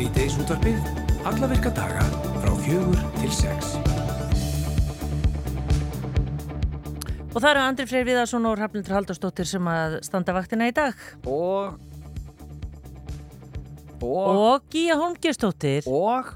[0.00, 0.78] Sýteis útvarpið,
[1.28, 2.00] alla virka daga
[2.40, 3.74] frá fjögur til sex.
[7.30, 10.96] Og það eru Andri Freyr Viðarsson og Rafnildur Haldarsdóttir sem að standa vaktina í dag.
[11.28, 11.76] Og
[14.00, 15.84] Og Og Gíja Holmgjörnsdóttir.
[15.84, 16.32] Og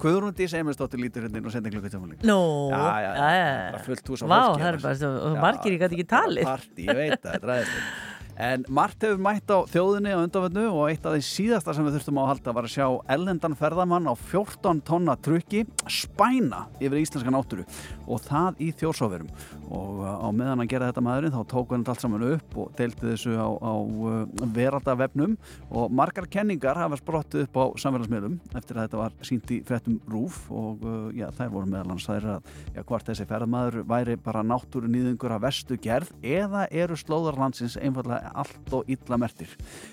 [0.00, 2.38] Guðrún Dís Emilsdóttir lítur hérna inn og sendir klukkutöfumling Nú,
[2.72, 3.50] Já, já, já, já.
[3.76, 6.48] bara fullt hús á Vá, fólki það er bara margir ég gæti ekki talið.
[6.48, 10.86] Partí, ég veit það, er ræðislega En margt hefur mætt á þjóðinni á undanvöndu og
[10.88, 14.08] eitt af því síðasta sem við þurftum á að halda var að sjá ellendan ferðamann
[14.08, 17.66] á 14 tonna trukki spæna yfir íslenska náttúru
[18.08, 19.28] og það í þjórsóverum.
[19.68, 22.72] Og uh, á meðan að gera þetta maðurinn þá tók hann allt saman upp og
[22.78, 25.36] deildi þessu á, á uh, veraldavefnum
[25.68, 30.00] og margar kenningar hafa sprottið upp á samfélagsmiðlum eftir að þetta var sínt í frettum
[30.08, 34.18] rúf og uh, já, þær voru meðal hans þær að já, hvort þessi ferðamaður væri
[34.24, 39.50] bara náttúru nýðingur af vestu gerð eða eru slóðarlandsins einfallega allt og illa mertir.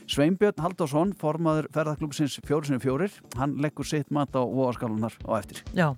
[0.10, 5.64] Sveinbjörn Halldórsson, formaður ferðarklúpsins fjóri sinni fjórir, hann leggur sitt mat á voðaskálunar á eftir.
[5.78, 5.94] Já,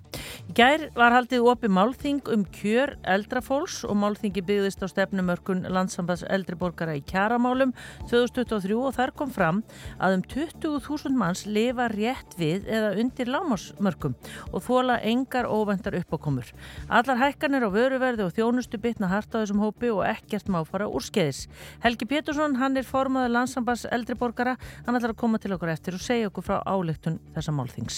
[0.56, 6.96] gær var haldið opið málþing um kjör eldrafólks og málþingi byggðist á stefnumörkun landsambands eldriborgara
[6.98, 7.74] í kjaramálum
[8.10, 9.62] 2023 og þar kom fram
[9.98, 14.16] að um 20.000 manns lifa rétt við eða undir lámasmörkum
[14.52, 16.48] og þóla engar óvendar uppákomur.
[16.88, 20.88] Allar hækkanir á vöruverði og þjónustu bitna hart á þessum hópi og ekkert má fara
[20.90, 21.46] úrskeiðis.
[21.82, 24.52] Helgi Pétursson, hann er formaður landsambands eldriborgara,
[24.86, 27.96] hann ætlar að koma til okkur eftir og segja okkur frá áleiktun þessa málþings.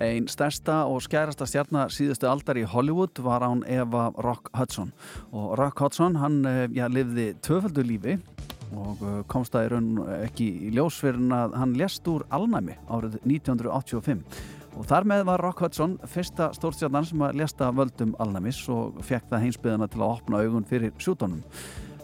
[0.00, 4.94] Einn stærsta og skærasta stjarnar síðustu aldar í Hollywood var án Eva Rock Hudson.
[5.36, 8.16] Og Rock Hudson hann eh, já, lifði tvöföldu lífi
[8.72, 12.80] og eh, komst það í raun ekki í ljós fyrir að hann lést úr alnæmi
[12.88, 14.24] árið 1985
[14.72, 19.28] og þar með var Rock Hudson fyrsta stórstjarnan sem að lesta völdum alnæmis og fekk
[19.28, 21.42] það heimsbyðana til að opna augun fyrir sjútonum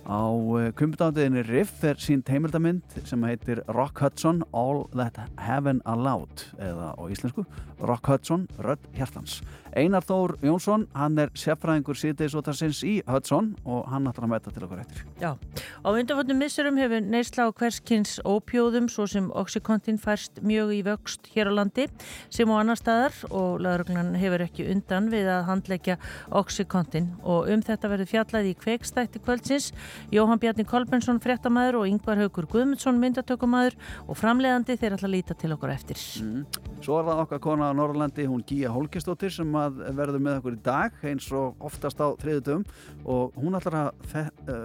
[0.09, 0.25] Á
[0.73, 7.02] kumbutandiðinni Riff er sínt heimildamind sem heitir Rock Hudson All That Heaven Allowed eða á
[7.13, 7.45] íslensku
[7.85, 9.42] Rock Hudson Rödd Hjartans.
[9.77, 14.64] Einar Þór Jónsson, hann er sérfræðingur síðdeisótarsins í Hudson og hann ætlar að mæta til
[14.67, 15.05] okkur eftir.
[15.20, 20.80] Já, á undanfjöndum missurum hefur neysla á hverskins ópjóðum svo sem Oxycontin færst mjög í
[20.86, 21.89] vöxt hér á landi
[22.30, 25.98] sem á annar staðar og lauruglan hefur ekki undan við að handleggja
[26.30, 29.73] Oxycontin og um þetta verður fjallaði í kveikstætti kvöldsins
[30.14, 35.36] Jóhann Bjarni Kolbensson, fréttamaður og Yngvar Haugur Guðmundsson, myndatökumaður og framleiðandi þeir ætla að líta
[35.39, 36.00] til okkur eftir.
[36.23, 36.45] Mm.
[36.85, 40.58] Svo er það okkar kona á Norrlandi, hún Gíja Holgestóttir sem að verður með okkur
[40.58, 42.67] í dag eins og oftast á þriðutum
[43.05, 44.24] og hún ætlar að fe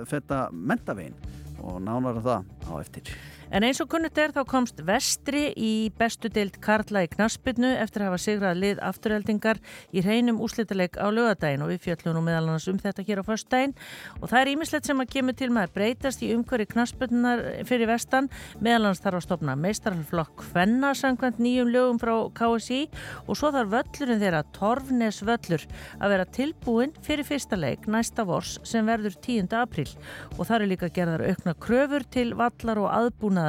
[0.10, 1.18] fetta mentavegin
[1.64, 3.14] og nánar að það á eftir.
[3.54, 8.02] En eins og kunnugt er þá komst vestri í bestu deild Karla í Knaspinu eftir
[8.02, 9.60] að hafa sigrað lið afturheldingar
[9.94, 13.28] í hreinum úslítileik á lögadaginn og við fjöllum nú meðal annars um þetta hér á
[13.28, 13.76] föstudaginn.
[14.24, 17.92] Og það er ímislegt sem að kemur til með að breytast í umhverju Knaspinunar fyrir
[17.92, 18.32] vestan.
[18.58, 22.82] Meðal annars þarf að stopna meistarflokk Fenna samkvæmt nýjum lögum frá KSI
[23.28, 25.68] og svo þarf völlurinn þeirra Torfnes völlur
[26.00, 29.54] að vera tilbúin fyrir fyrsta leik næsta vors sem verður 10.
[29.62, 29.94] apríl.
[30.40, 33.43] Og það eru líka gerðar aukna kröfur til vallar og aðbúna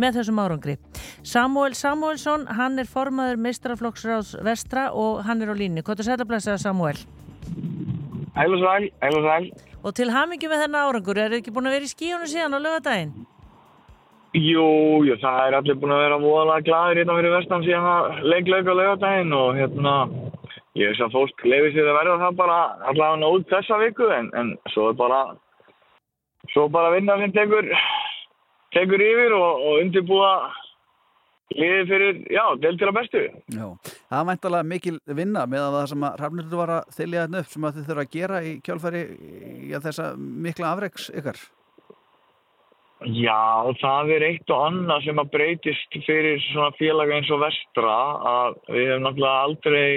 [0.00, 0.76] með þessum árangri.
[1.22, 5.84] Samuel Samuelsson, hann er formaður meistraflokksráðs vestra og hann er á línu.
[5.86, 6.98] Hvað er blæsa Samuel?
[8.36, 9.50] Hælu sæl, hælu sæl.
[9.86, 12.56] Og til hamingi með þennan árangur, er þið ekki búin að vera í skíunum síðan
[12.56, 13.12] á lögadaginn?
[14.36, 14.66] Jú,
[15.06, 18.74] jú, það er allir búin að vera voðalega gladur hérna fyrir vestan síðan að leikleika
[18.74, 19.94] á lögadaginn og hérna
[20.76, 22.58] ég veist að fólk lefi sér að verða það bara
[22.90, 25.20] allavega út þessa viku en, en svo er bara
[26.52, 27.70] svo bara vinna sem tekur
[28.76, 30.30] tekur yfir og, og undirbúa
[31.56, 33.24] liðið fyrir, já, del til að bestu.
[33.54, 33.66] Já,
[34.10, 37.42] það er mæntalega mikil vinna með að það sem að Rafnildur var að þylja þetta
[37.42, 39.04] upp sem að þið þurfa að gera í kjálfæri
[39.68, 41.44] í þessa mikla afreiks ykkar.
[43.12, 47.96] Já, það er eitt og annað sem að breytist fyrir svona félaga eins og vestra
[48.30, 49.88] að við hefum náttúrulega aldrei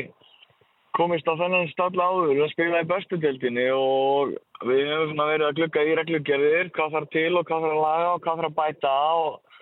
[0.98, 4.34] komist á þennan stall áður að spila í bestudeldinni og
[4.68, 7.84] við hefum svona verið að glukka í reglugerðir hvað þarf til og hvað þarf að
[7.86, 9.59] laga og hvað þarf að bæta og,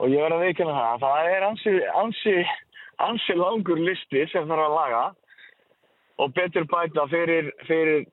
[0.00, 1.06] og ég verði að veikina það.
[1.06, 2.36] Það er ansi, ansi,
[3.06, 5.04] ansi langur listi sem þarf að laga
[6.22, 8.06] og betur bæta fyrir, fyrir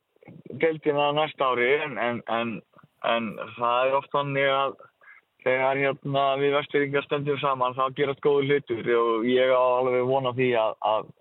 [0.61, 2.57] deildina næsta ári en, en, en,
[3.07, 4.75] en það er oft þannig að
[5.43, 10.31] þegar hérna, við vestfyrringar stöndum saman þá gerast góðu hlutur og ég á alveg vona
[10.37, 11.11] því að, að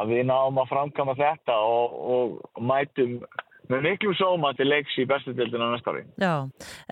[0.00, 3.18] að við náum að framkama þetta og, og mætum
[3.72, 6.02] með miklu sóma til leiks í bestu dildina næsta ári.
[6.20, 6.32] Já,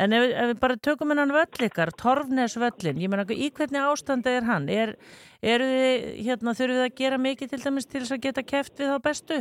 [0.01, 3.83] en ef, ef við bara tökum hennan völl ykkar, Torfnes völlin, ég meina í hvernig
[3.85, 4.71] ástandi er hann?
[4.73, 4.95] Er,
[5.45, 8.81] eru þið, hérna, þurfum við að gera mikið til dæmis til þess að geta keft
[8.81, 9.41] við þá bestu?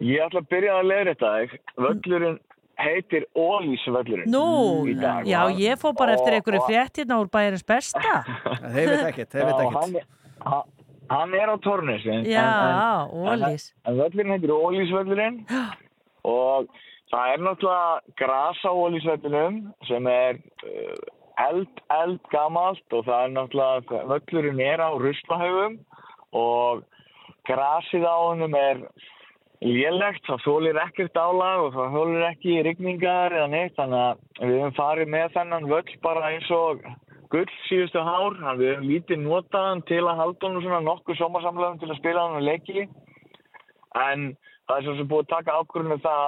[0.00, 2.38] Ég ætla að byrja að leira þetta, völlurinn
[2.80, 4.44] heitir Ólísvöllurinn Nú,
[4.88, 5.26] í dag.
[5.28, 8.24] já, ég fór bara eftir og- einhverju og- frétt hérna úr bæjarins besta.
[8.72, 10.79] Þeir veit ekkert, þeir veit ekkert.
[11.10, 13.70] Hann, er á Tornesi en, Já, Ólís.
[13.84, 15.40] en völlurinn heitir Ólísvöllurinn
[16.38, 16.70] og
[17.10, 21.00] það er náttúrulega gras á Ólísvöllunum sem er uh,
[21.48, 25.80] eld, eld gamalt og það er náttúrulega völlurinn er á ruslahöfum
[26.36, 26.84] og
[27.48, 28.84] grasið á honum er
[29.60, 34.56] lélegt, það þólir ekkert álag og það þólir ekki rigningar eða neitt þannig að við
[34.56, 36.84] höfum farið með þennan völl bara eins og
[37.30, 41.80] gull síðustu hár, hann við höfum lítið notaðan til að halda honum svona nokkuð somarsamlegum
[41.80, 42.86] til að spila hann og leiki
[44.00, 44.24] en
[44.66, 46.22] það er svo sem búið að taka ákvörðinu það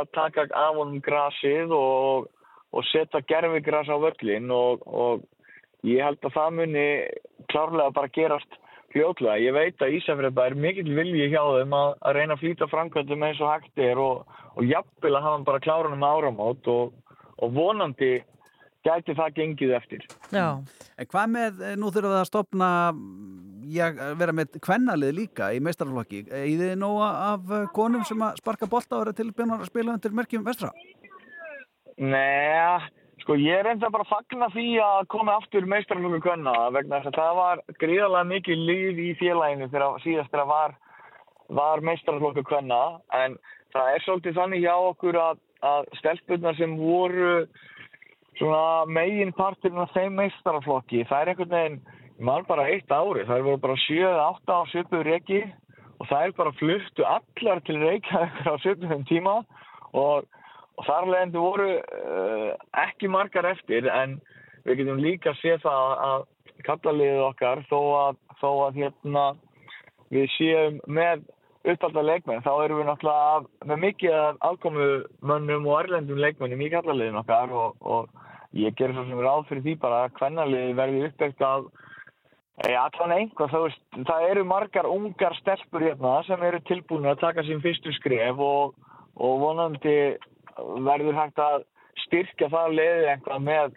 [0.00, 2.28] að- taka af honum grasið og,
[2.72, 5.24] og setja gerfigras á völlin og, og
[5.84, 6.86] ég held að það muni
[7.52, 8.56] klárlega bara gerast
[8.92, 9.40] fljótlega.
[9.42, 13.24] Ég veit að Ísafjörða er mikill vilji hjá þeim að, að reyna að flýta framkvæmdum
[13.28, 14.24] eins og hægt er og,
[14.56, 16.92] og jafnvel að hafa hann bara klárunum áramót og,
[17.42, 18.12] og vonandi
[18.86, 20.06] gæti það gengið eftir.
[20.32, 20.46] Já,
[20.96, 22.68] En hvað með, eh, nú þurfum við að stopna,
[23.68, 23.86] já,
[24.16, 26.22] vera með kvennalið líka í meistarflokki.
[26.24, 29.92] Í þið nóga af eh, konum sem að sparka bolta og vera tilbjörnar að spila
[29.92, 30.72] undir merkjum vestra?
[32.00, 32.80] Nei,
[33.20, 37.12] sko ég er enda bara að fagna því að koma aftur meistarflokku kvenna vegna þess
[37.12, 40.76] að það var gríðarlega mikið líf í félaginu þegar síðast þegar var,
[41.60, 42.82] var meistarflokku kvenna
[43.20, 43.36] en
[43.76, 47.32] það er svolítið þannig hjá okkur að, að stelpunar sem voru
[48.38, 51.78] svona megin parturinn af þeim meistarflokki það er einhvern veginn,
[52.18, 55.42] maður bara eitt ári það voru bara 7-8 á svipuður reiki
[55.96, 59.36] og það er bara fluttu allar til Reykjavík á svipuðum tíma
[59.96, 60.26] og
[60.76, 62.50] og þar leðandi voru uh,
[62.84, 64.18] ekki margar eftir en
[64.66, 66.26] við getum líka séð það að
[66.66, 69.24] kallaliðið okkar þó að, þó að hérna,
[70.12, 71.24] við séum með
[71.72, 77.20] uppalda leikmenn þá erum við náttúrulega með mikið af afkomumönnum og erlendum leikmennum í kallaliðin
[77.22, 81.44] okkar og, og ég ger svo sem ráð fyrir því bara að kvennaliði verði uppbyggt
[81.46, 81.68] af
[82.64, 87.18] Ja, allan einhvað, það, veist, það eru margar ungar stelpur hérna sem eru tilbúin að
[87.20, 88.72] taka sín fyrstu skref og,
[89.20, 89.96] og vonandi
[90.86, 91.66] verður hægt að
[92.06, 93.76] styrkja það leiði einhvað með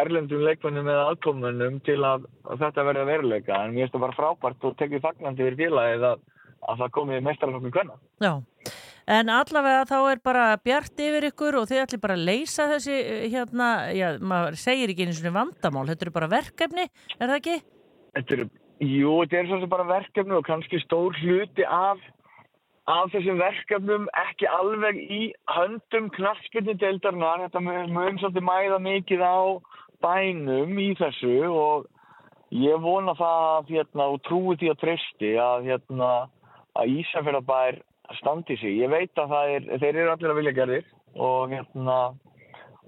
[0.00, 3.60] erlendum leikmennum eða aðkomennum til að, að þetta verði að veruleika.
[3.60, 6.26] En mér finnst það bara frábært og tekið fagnandi fyrir félagið að,
[6.68, 7.98] að það komið mestaralokkum kvenna.
[8.20, 8.32] já.
[9.10, 12.94] En allavega þá er bara bjart yfir ykkur og þið ætlir bara að leysa þessi
[13.00, 16.86] eh, hérna, já, maður segir ekki einu svona vandamál, þetta eru bara verkefni,
[17.16, 17.56] er það ekki?
[18.14, 18.44] Þetta er,
[18.86, 22.02] jú, þetta er svo sem bara verkefni og kannski stór hluti af,
[22.92, 25.20] af þessum verkefnum ekki alveg í
[25.56, 27.46] höndum knattspilni deildarinnar.
[27.48, 29.38] Þetta mun svolítið mæða mikið á
[30.04, 31.88] bænum í þessu og
[32.54, 36.10] ég vona það hérna, og trúi því að treysti að, hérna,
[36.78, 37.80] að Ísafjörðabær
[38.18, 38.80] standi sig.
[38.82, 41.98] Ég veit að er, þeir eru allir að vilja gerðir og, hérna,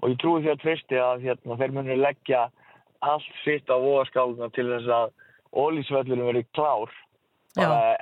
[0.01, 2.43] og ég trúi því að treysti að hérna, þeir munir leggja
[3.03, 5.09] allt sitt á voðaskáluna til þess að
[5.53, 6.93] ólísvöllurinn verið klár.
[7.53, 7.97] Eh,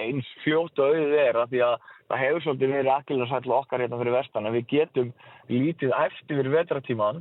[0.00, 1.74] eins fljótt og auðið er af því að
[2.08, 5.10] það hefur svolítið verið akkilarsætla okkar hérna fyrir vestan að við getum
[5.50, 7.20] lítið eftir fyrir vetratíman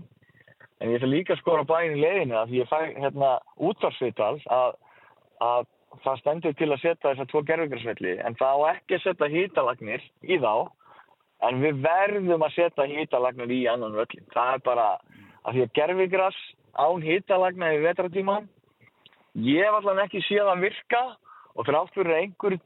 [0.80, 3.34] en ég ætla líka að skora bæinn í leiðinu að því ég fæ hérna
[3.70, 4.78] útvarsvital að,
[5.44, 5.68] að
[6.04, 10.08] það stendur til að setja þessar tvo gerfingarsvelli en það á ekki að setja hýtalagnir
[10.24, 10.54] í þá
[11.48, 14.88] en við verðum að setja hýtalagnir í annan völlin það er bara
[15.44, 16.40] að því að gerfingras
[16.74, 18.50] án hýtalagna í vetratíman
[19.46, 21.04] ég hef allan ekki séð að virka
[21.54, 22.58] og fyrir að einhver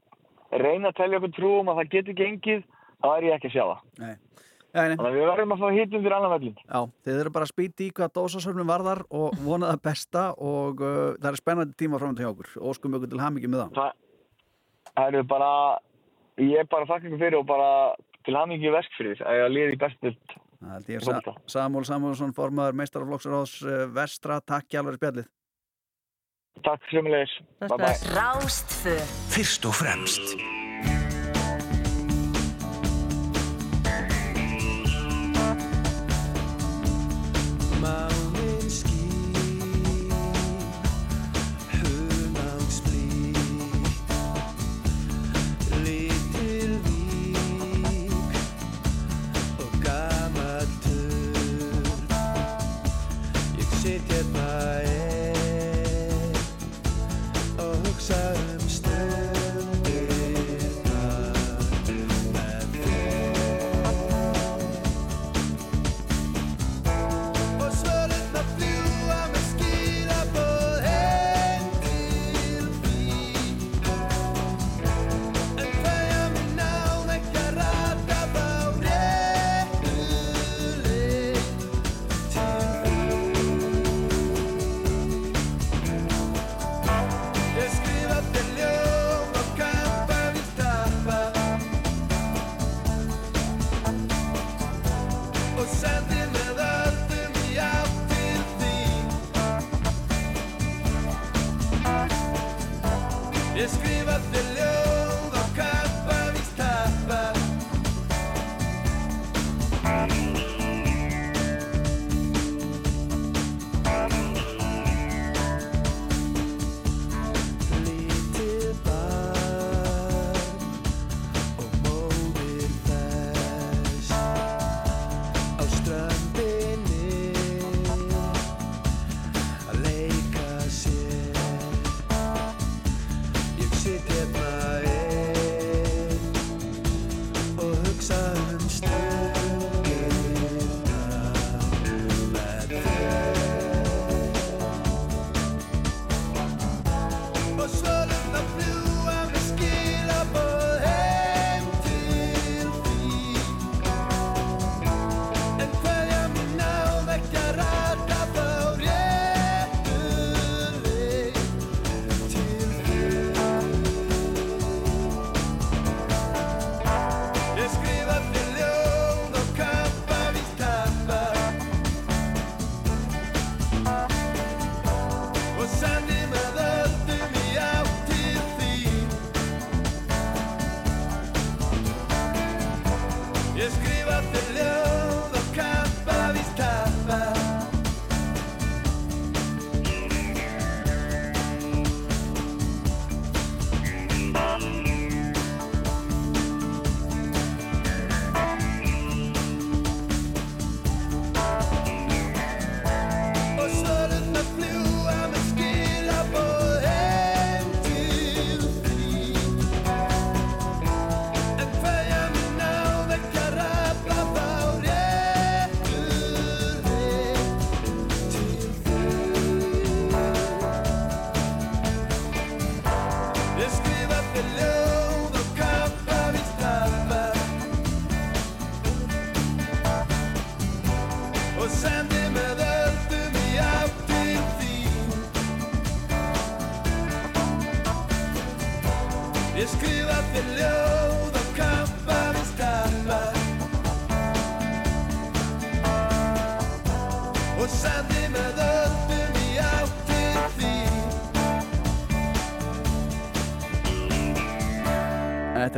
[0.52, 2.64] reyna að telja okkur trúum að það geti gengið
[3.04, 3.82] þá er ég ekki að sjá það.
[4.04, 4.16] Nei.
[4.76, 6.58] Þannig að við verðum að fá hýtum fyrir annan vellin.
[6.64, 10.84] Já, þið eru bara að spýti í hvað dósasörnum varðar og vona það besta og
[10.84, 13.64] uh, það er spennandi tíma fram til hjá okkur og skum ykkur til hamingi með
[13.64, 13.96] það.
[14.92, 15.54] Það, eru bara,
[16.44, 17.72] ég er bara þakka ykkur fyrir og bara
[18.28, 20.38] til hamingi veskfrið að ég liði í bestilt.
[20.58, 21.34] Það held ég Fótbolta.
[21.46, 25.32] Sa Samúl Samúlsson, formaður meistaraflokksráðs uh, Vestra, takk hjálfur spjallið.
[26.66, 27.34] Takk semulegis.
[27.62, 27.86] Bless, Bye bye.
[27.86, 28.06] bless.
[28.18, 28.96] Rástfö
[29.34, 30.47] Fyrst og fremst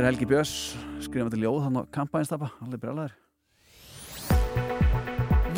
[0.00, 0.50] Þetta er Helgi Björns,
[1.04, 3.10] skrifandi ljóð hann á kampænstapa, alveg brjálæður.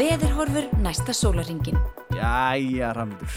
[0.00, 1.78] Veðurhorfur næsta sólaringin.
[2.10, 3.36] Jæja, Ramdur.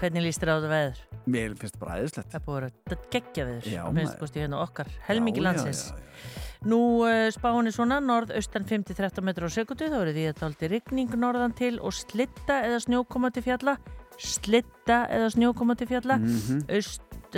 [0.00, 1.02] Hvernig líst þér á þetta veður?
[1.28, 2.30] Mér finnst bara æðislegt.
[2.32, 4.22] Það búið að vera geggja veður minnst maður.
[4.22, 6.40] kosti hérna okkar, helmingi Já, já, landsins já, já.
[6.72, 10.72] Nú uh, spáin er svona, norðaustan 5-13 metrar á sekundu, þá eru því að daldi
[10.72, 13.76] rigning norðan til og slitta eða snjókoma til fjalla
[14.16, 16.64] slitta eða snjókoma til fjalla Mhm.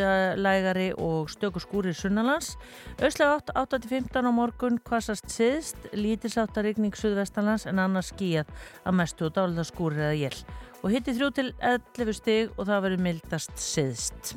[0.04, 2.54] Austlægari og stöku skúrir sunnalans
[3.02, 8.50] austlega 8, 8-15 á morgun hvassast siðst, lítilsátt að rigning suðvestanlands en annars skíjað
[8.84, 10.38] að mestu og dálita skúrir eða jél
[10.82, 14.34] og hitti 3 til 11 stig og það verður mildast siðst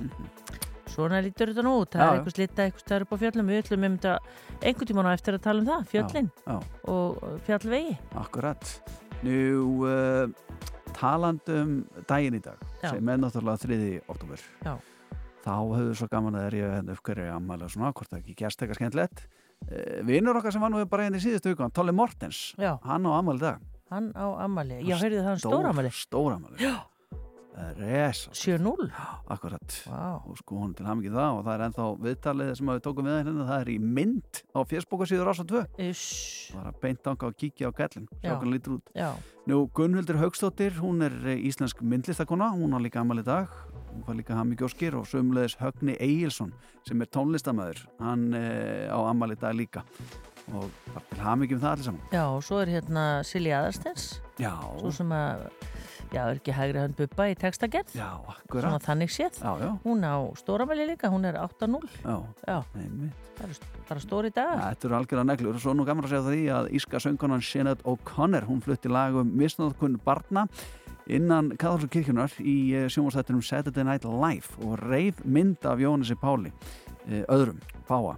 [0.91, 2.15] Svona lítur þetta nú það Já, er já.
[2.19, 4.15] eitthvað slitta eitthvað stær upp á fjöllum, við ætlum um þetta
[4.59, 6.55] einhvern tímann á eftir að tala um það, fjöllin Já,
[6.91, 7.93] og fjallvegi.
[8.19, 8.73] akkurat.
[9.23, 9.37] Nú,
[9.87, 10.25] uh,
[10.97, 11.75] talandum
[12.09, 12.89] daginn í dag, Já.
[12.89, 14.01] sem er náttúrulega 3.
[14.11, 14.43] oktober.
[14.65, 14.73] Já.
[15.41, 18.19] Þá höfðu svo gaman að er ég hérna upp hverju ammæli og svona, hvort það
[18.21, 19.23] ekki gerst eitthvað skemmtilegt.
[19.65, 23.05] Uh, Vinnur okkar sem var nú bara hérna í síðustu viku, Tolli Mortens, Já, hann
[23.05, 23.67] á ammæli í dag.
[23.91, 24.79] hann á ammali.
[24.87, 25.89] Já, heyrðu það hann stór ammali.
[25.91, 26.61] Stór ammæli.
[26.63, 26.77] Já.
[27.77, 28.31] Resa.
[28.31, 28.87] 7-0.
[29.27, 29.73] Akkurat.
[29.85, 30.21] Vá.
[30.25, 33.09] og sko hún til ham ekki það og það er ennþá viðtalið sem við tókum
[33.09, 36.05] við hérna það er í mynd á fjersbókarsýður ása 2 Uss.
[36.53, 38.31] það er að beint ánga og kíkja á gællin sjá Já.
[38.39, 39.09] hvernig lítur út Já,
[39.51, 43.51] Nú Gunnhildur Haugstóttir, hún er eh, íslensk myndlistakona, hún har líka amal í dag
[43.91, 46.53] hún var líka ham í gjóskir og sömulegis Högni Egilson
[46.87, 48.43] sem er tónlistamæður hann e,
[48.89, 49.83] á amal í dag líka.
[50.51, 52.07] Og bara til ham ekki um það allir saman.
[52.11, 54.07] Já, og svo er hérna Silja Aðarstens,
[54.41, 55.43] Já, svo sem að,
[56.09, 59.37] já, er ekki hægri hann bubba í textagerð, já, svona akkurat þannig séð.
[59.37, 61.85] Já, já, Hún á stóramæli líka, hún er 8-0.
[62.01, 62.17] já,
[62.47, 63.29] Já, einmitt.
[63.37, 64.51] Það er bara stóri dag.
[64.57, 65.55] Ja, þetta eru algjörða neglur.
[65.55, 68.89] Og svo nú gaman að segja það því að íska söngkonan Sinead O'Connor hún flutti
[68.91, 70.47] lag um misnáðkunn barna
[71.07, 72.55] innan Katholsku kirkjunar í
[72.91, 76.51] sjónvarsættunum Saturday Night Live og reif mynd af Jónasi Páli
[77.07, 78.17] eh, öðrum, Páa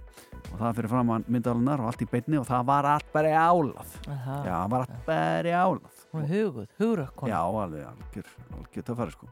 [0.52, 3.36] og það fyrir framann myndalunar og allt í beinni og það var allt bara í
[3.38, 7.28] álað Aha, já, það var allt bara í álað Hún er huguð, hugrökkon.
[7.28, 9.26] já, alveg, algjör, algjör töffari sko.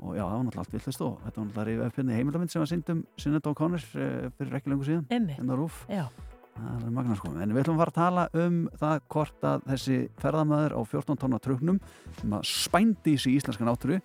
[0.00, 2.62] Og já, það var náttúrulega allt villist og þetta var náttúrulega upp hérna heimildamind sem
[2.62, 5.04] var sýnd um Sinead O'Connor eh, fyrir ekki lengur síðan.
[5.12, 6.06] Emmi, rúf já,
[6.52, 9.64] Það er magna sko, en við ætlum að fara að tala um það hvort að
[9.70, 11.80] þessi ferðamæður á 14 tonna truknum
[12.18, 13.98] sem að spændi sig íslenska náttúru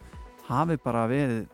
[0.47, 1.45] hafi bara verið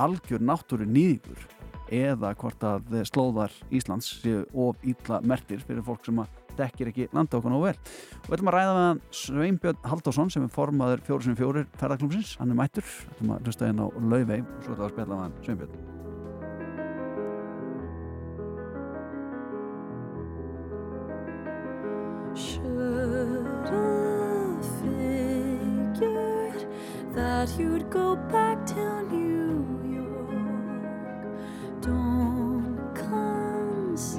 [0.00, 1.44] algjör náttúru nýðingur
[1.92, 7.08] eða hvort að slóðar Íslands séu of ítla mertir fyrir fólk sem að dekkir ekki
[7.14, 7.76] landa okkur nógu vel.
[8.24, 12.54] Og við ætlum að ræða með hann Sveinbjörn Halldórsson sem er formaður 404 ferðarklúmsins, hann
[12.54, 15.24] er mættur, við ætlum að hlusta inn á lauvei og svo ætlum að spila með
[15.26, 15.97] hann Sveinbjörn.
[22.38, 26.60] Should have figured
[27.12, 29.66] that you'd go back to New
[29.98, 31.26] York.
[31.80, 34.14] Don't consider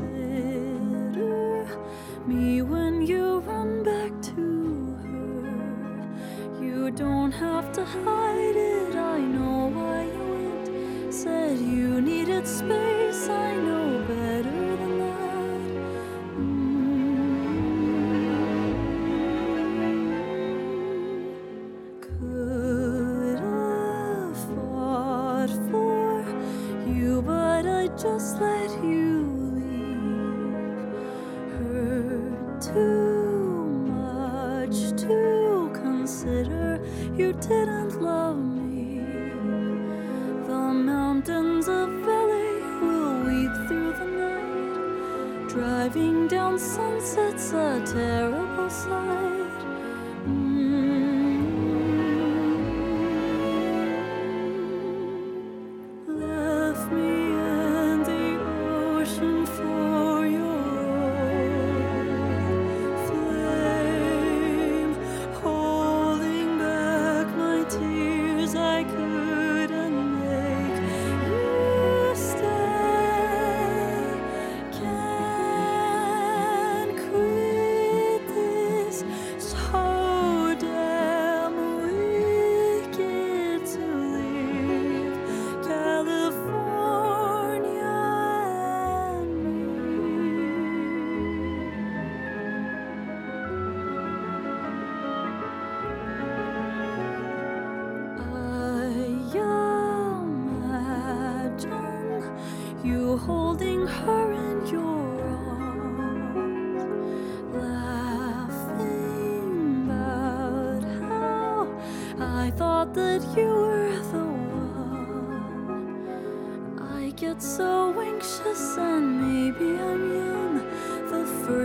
[2.28, 6.62] me when you run back to her.
[6.62, 8.96] You don't have to hide it.
[8.98, 11.14] I know why you went.
[11.14, 13.30] Said you needed space.
[13.30, 14.59] I know better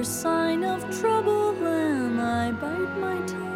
[0.04, 3.53] sign of trouble, and I bite my tongue.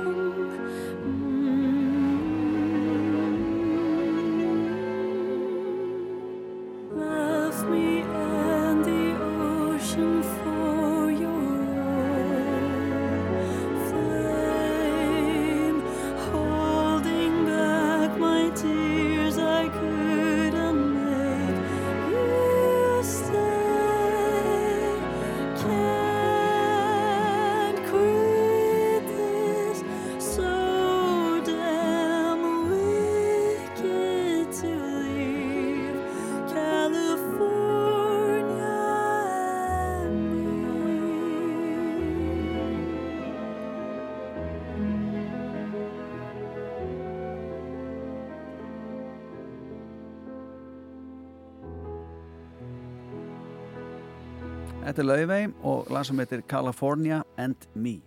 [54.88, 57.98] Þetta er Laufey og lag sem heitir California and Me.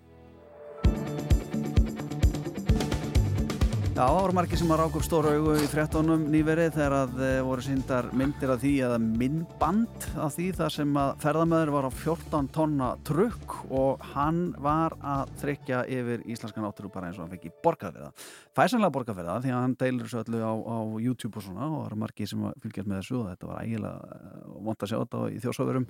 [3.92, 7.20] Já, það voru margir sem að ráka upp stóra augu í fréttonum nýverið þegar að
[7.22, 11.86] e, voru síndar myndir af því eða myndband af því þar sem að ferðamöður var
[11.86, 17.28] á 14 tonna trukk og hann var að þrykja yfir íslenskan náttúru bara eins og
[17.28, 18.10] hann fekk í borgarferða.
[18.58, 21.90] Fæsanlega borgarferða því að hann deilir þessu öllu á, á YouTube og svona og það
[21.92, 24.22] eru margir sem fylgjast með þessu og þetta var ægilega
[24.66, 25.90] vond að sjá þetta í þjósöfurum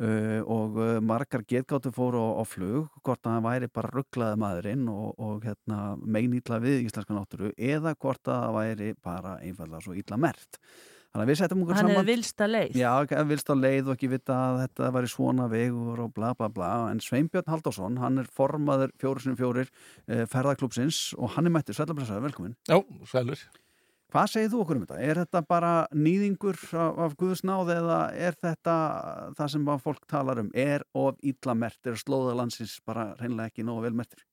[0.00, 4.40] uh, og uh, margar getgáttu fóru á, á flug hvort að hann væri bara rugglaði
[4.42, 9.84] maðurinn og, og hérna, meinýtla við íslenska náttúru eða hvort að það væri bara einfallega
[9.84, 10.60] svo illa mert
[11.10, 11.96] þannig að við setjum okkur Hann saman.
[11.96, 12.76] hefur vilsta leið.
[12.78, 16.28] Já, hann vilst á leið og ekki vita að þetta væri svona vegur og bla
[16.38, 16.68] bla bla.
[16.92, 19.72] En Sveinbjörn Halldórsson, hann er formaður fjóru sinni fjórir
[20.06, 22.78] eh, ferðaklúpsins og hann er mættur, sælabræsaður, velkomin Já,
[23.10, 23.42] sælur.
[24.10, 24.98] Hvað segir þú okkur um þetta?
[25.06, 28.74] Er þetta bara nýðingur af, af Guðsnáð eða er þetta
[29.38, 30.50] það sem fólk talar um?
[30.54, 31.78] Er of illa mert?
[31.86, 34.24] Er slóða landsins bara reynilega ekki nógu vel mertir?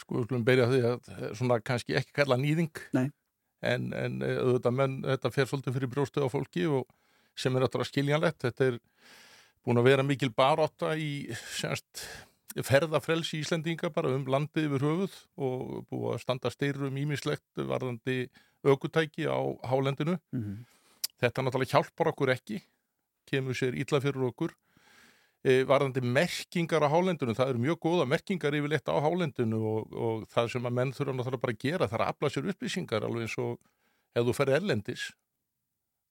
[0.00, 2.82] Sko, við skulum byrja á því að eh, svona kannski ekki kalla nýðing.
[2.96, 3.10] Nei.
[3.60, 6.88] En, en eh, auðvitað menn, þetta fer svolítið fyrir brjóstu á fólki og
[7.36, 8.40] sem er náttúrulega skiljanlegt.
[8.46, 8.80] Þetta er
[9.66, 11.28] búin að vera mikil barátta í
[11.58, 12.06] semst
[12.66, 18.24] ferðafrelsi Íslendinga bara um landið yfir höfuð og búið að standa styrum ímislegt varðandi
[18.64, 20.18] aukutæki á hálendinu.
[20.32, 20.58] Mm -hmm.
[21.20, 22.62] Þetta náttúrulega hjálpar okkur ekki,
[23.26, 24.54] kemur sér illa fyrir okkur.
[25.44, 30.28] E, varðandi merkingar á hálendinu, það eru mjög góða merkingar yfirleitt á hálendinu og, og
[30.28, 33.04] það sem að menn þurfa náttúrulega bara að gera, það er að afla sér upplýsingar
[33.04, 33.56] alveg eins og
[34.14, 35.04] ef þú ferð erlendis,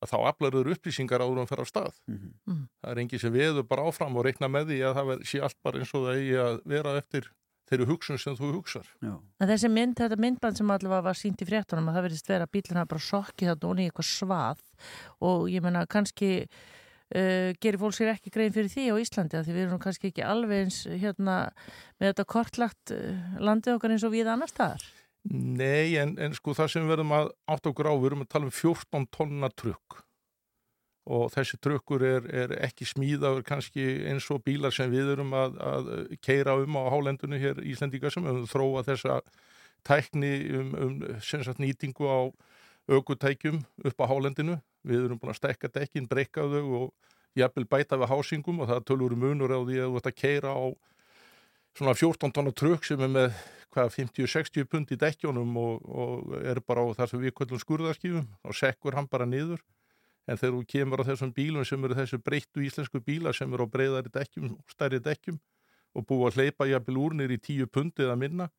[0.01, 1.99] að þá aflar þur upplýsingar áður en fer á stað.
[2.07, 2.31] Mhm.
[2.47, 2.63] Mm.
[2.81, 5.59] Það er engi sem veður bara áfram og reikna með því að það sé allt
[5.61, 7.29] bara eins og það eigi að vera eftir
[7.69, 8.89] þeirri hugsun sem þú hugsar.
[9.03, 9.13] Já.
[9.39, 12.47] En þessi mynd, þetta myndband sem allavega var sínt í fréttunum að það verðist vera
[12.47, 14.63] að bílinn hafa bara sokkið þarna onni í eitthvað svað
[15.29, 19.45] og ég menna kannski uh, gerir fólk sér ekki grein fyrir því á Íslandi af
[19.45, 21.37] því við erum kannski ekki alveg eins hérna
[21.99, 24.83] með þetta kortlagt uh, landið okkar eins og við annar staðar.
[25.29, 28.31] Nei, en, en sko það sem við verðum að átt okkur á, við erum að
[28.33, 30.03] tala um 14 tonna trukk
[31.09, 35.57] og þessi trukkur er, er ekki smíðaður kannski eins og bílar sem við erum að,
[35.57, 35.89] að
[36.21, 39.19] keira um á hálendinu hér í Íslandíka sem höfum þróa þessa
[39.87, 42.19] tækni um, um sagt nýtingu á
[42.89, 44.59] aukutækjum upp á hálendinu.
[44.85, 48.85] Við erum búin að stekka dekkin, breyka þau og jafnvel bæta við hásingum og það
[48.89, 50.65] tölur munur á því að þú ert að keira á
[51.77, 53.41] svona 14 tonna trukk sem er með
[53.73, 58.25] hvað 50-60 pund í dekkjónum og, og er bara á þar sem við kvöldum skurðarskífum
[58.43, 59.61] og sekkur hann bara niður
[60.29, 63.65] en þegar þú kemur á þessum bílum sem eru þessu breyttu íslensku bíla sem eru
[63.65, 65.39] á breyðari dekkjum, stærri dekkjum
[65.97, 68.49] og búið að hleypa jafnvel úr niður í tíu pundi eða minna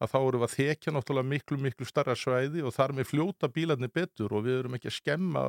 [0.00, 3.50] að þá eru við að þekja náttúrulega miklu, miklu starra svæði og þar með fljóta
[3.52, 5.44] bílarnir betur og við erum ekki að skemma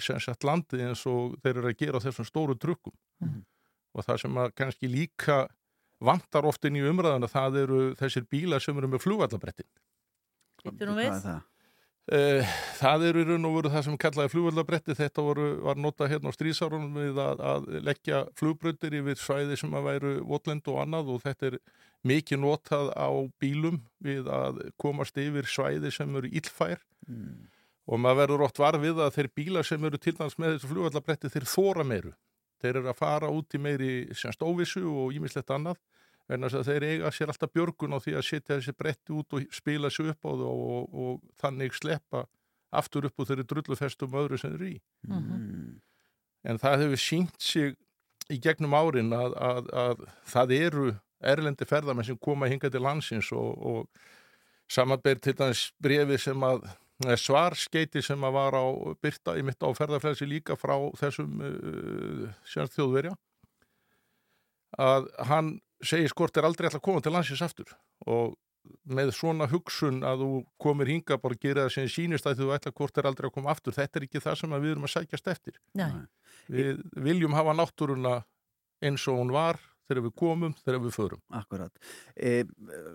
[0.00, 2.94] sem sagt landið eins og þeir eru að gera þessum stóru trukkum.
[3.92, 5.38] Og það sem að kannski líka
[6.02, 9.04] vantar oft inn í umræðana það eru þessir bílar sem eru með
[10.88, 11.10] nú Hvað við.
[11.32, 11.51] er
[12.08, 12.18] það?
[12.18, 16.10] Uh, það eru í raun og veru það sem kallaði flugvallabretti, þetta voru, var notað
[16.12, 20.80] hérna á strísárunum við að, að leggja flugbrautir yfir svæði sem að væru votlend og
[20.82, 21.58] annað og þetta er
[22.02, 27.48] mikið notað á bílum við að komast yfir svæði sem eru illfær Mm.
[27.90, 30.68] og maður verður oft var við að þeir bílar sem eru til dæmis með þessu
[30.70, 32.12] flugvallabretti þeir þóra meiru,
[32.62, 35.80] þeir eru að fara út í meiri semst óvissu og ímislegt annað
[36.30, 39.36] en þess að þeir eiga sér alltaf björgun á því að setja þessi bretti út
[39.36, 42.26] og spila sig upp á það og, og, og þannig sleppa
[42.72, 44.76] aftur upp úr þeirri drullufestum öðru sem þeir eru í.
[45.08, 45.80] Mm.
[46.48, 47.74] En það hefur sínt sig
[48.32, 50.86] í gegnum árin að, að, að það eru
[51.32, 56.64] erlendi ferðamenn sem koma hingað til landsins og, og samanber til dæmis brefi sem að
[57.18, 58.64] svarskeiti sem að var á
[59.02, 63.14] byrta í mitt á ferðarflelsi líka frá þessum uh, þjóðverja
[64.78, 67.72] að hann segir skort er aldrei ætla að koma til landsins aftur.
[68.06, 68.34] Og
[68.86, 70.30] með svona hugsun að þú
[70.62, 73.34] komir hinga bara að gera það sem sýnist að þú ætla hvort er aldrei að
[73.34, 75.58] koma aftur þetta er ekki það sem við erum að sækjast eftir.
[75.78, 75.90] Nei.
[76.52, 78.14] við viljum hafa náttúruna
[78.82, 79.58] eins og hún var
[79.92, 81.82] þegar við komum, þegar við förum Akkurat.
[82.16, 82.32] E,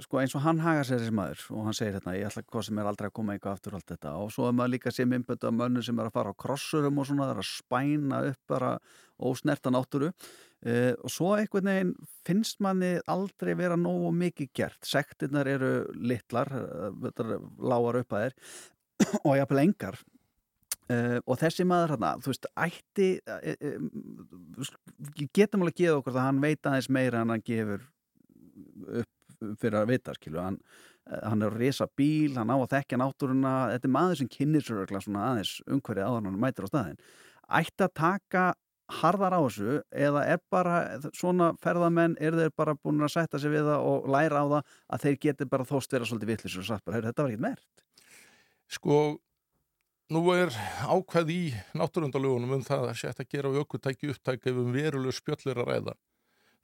[0.04, 2.68] sko eins og hann hagar sér þessi maður og hann segir hérna, ég ætla hvað
[2.68, 5.16] sem er aldrei að koma eitthvað aftur allt þetta og svo er maður líka sem
[5.18, 8.22] innböndu að mönnu sem er að fara á krossurum og svona, það er að spæna
[8.32, 8.74] upp bara
[9.18, 11.96] ósnerta náttúru e, og svo einhvern veginn
[12.28, 14.82] finnst manni aldrei vera nógu mikið gert.
[14.86, 18.40] Sektirnar eru litlar, er lágar upp að þér
[19.24, 20.00] og jafnvel engar
[20.88, 24.69] Uh, og þessi maður hérna, þú veist, ætti uh, uh,
[25.36, 27.84] getum alveg að gefa okkur það hann veit aðeins meira en hann gefur
[29.02, 30.62] upp fyrir að vita skilu, hann,
[31.12, 33.52] hann er að resa bíl hann á að þekkja náttúruna.
[33.76, 37.02] Þetta er maður sem kynir sér aðeins umhverfið áður hann mætir á staðin
[37.47, 38.45] ætti að taka
[39.02, 40.76] harðar á þessu eða er bara
[41.15, 44.76] svona ferðamenn, er þeir bara búin að setja sig við það og læra á það
[44.95, 47.47] að þeir geti bara þóst vera svolítið vitlis og sagt bara, "Heyrðu, þetta var ekkert
[47.47, 47.84] mert
[48.67, 49.19] Sko,
[50.13, 50.52] nú er
[50.88, 51.41] ákveð í
[51.78, 55.72] náttúrundalögunum um það að setja að gera á ökutæki upptæki ef um verulegu spjöllir að
[55.72, 55.96] ræða.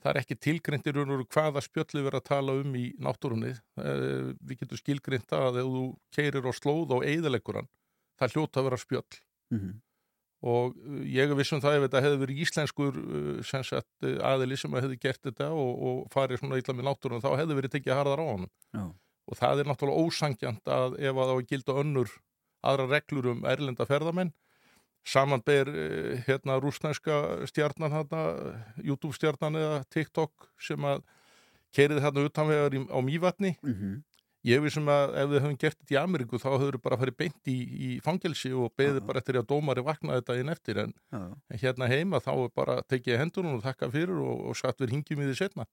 [0.04, 3.54] Það er ekki tilgreindir um hvaða spjöllir verið að tala um í náttúrunni.
[3.80, 5.84] Eh, Við getum skilgreint það að ef þú
[6.16, 7.70] keirir á slóð og eigðaleggurann,
[8.20, 9.20] það hljóta að vera spjöll.
[9.52, 9.82] mm -hmm.
[10.44, 12.96] Og uh, ég er vissum það ef þetta hefði verið íslenskur
[13.64, 17.38] sagt, uh, aðili sem hefði gert þetta og, og farið svona illa með náttúrun þá
[17.40, 18.28] hefði verið tekið harðar á.
[18.76, 18.84] Já.
[19.24, 22.10] Og það er náttúrulega ósangjant að ef að það var önnur
[22.64, 24.32] aðra reglur um erlenda ferðamenn.
[25.04, 28.22] Samanber eh, hérna rúsnænska stjarnan hérna,
[28.80, 31.04] YouTube stjarnan eða TikTok sem að
[31.76, 33.58] keiriði hérna utanvegar í- á Mývatni.
[33.64, 34.02] Mm -hmm.
[34.46, 37.16] ég vissum að ef við höfum gert þetta í Ameríku þá höfum við bara farið
[37.18, 39.06] beint í, í fangelsi og beðið Já.
[39.08, 40.78] bara eftir að dómari vaknaði þetta inn eftir.
[40.84, 44.80] En, en hérna heima þá er bara tekið hendunum og þakka fyrir og, og satt
[44.80, 45.66] við hingjum í því setna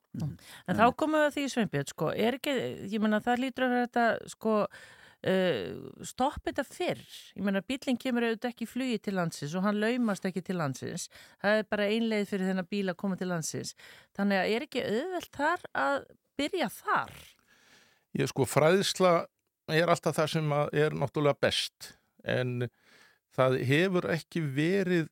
[0.69, 2.55] En þá komum við að því Sveinbjörn, sko, er ekki,
[2.95, 4.67] ég menna það lítur að þetta, sko,
[5.27, 7.03] uh, stopp þetta fyrr.
[7.37, 10.59] Ég menna bílinn kemur auðvitað ekki í flugi til landsins og hann laumast ekki til
[10.61, 11.09] landsins.
[11.43, 13.75] Það er bara einleið fyrir þennan bíl að koma til landsins.
[14.19, 16.01] Þannig að er ekki auðvelt þar að
[16.41, 17.15] byrja þar?
[18.19, 19.15] Ég sko fræðsla
[19.71, 21.93] er alltaf það sem er náttúrulega best
[22.27, 22.71] en
[23.37, 25.09] það hefur ekki verið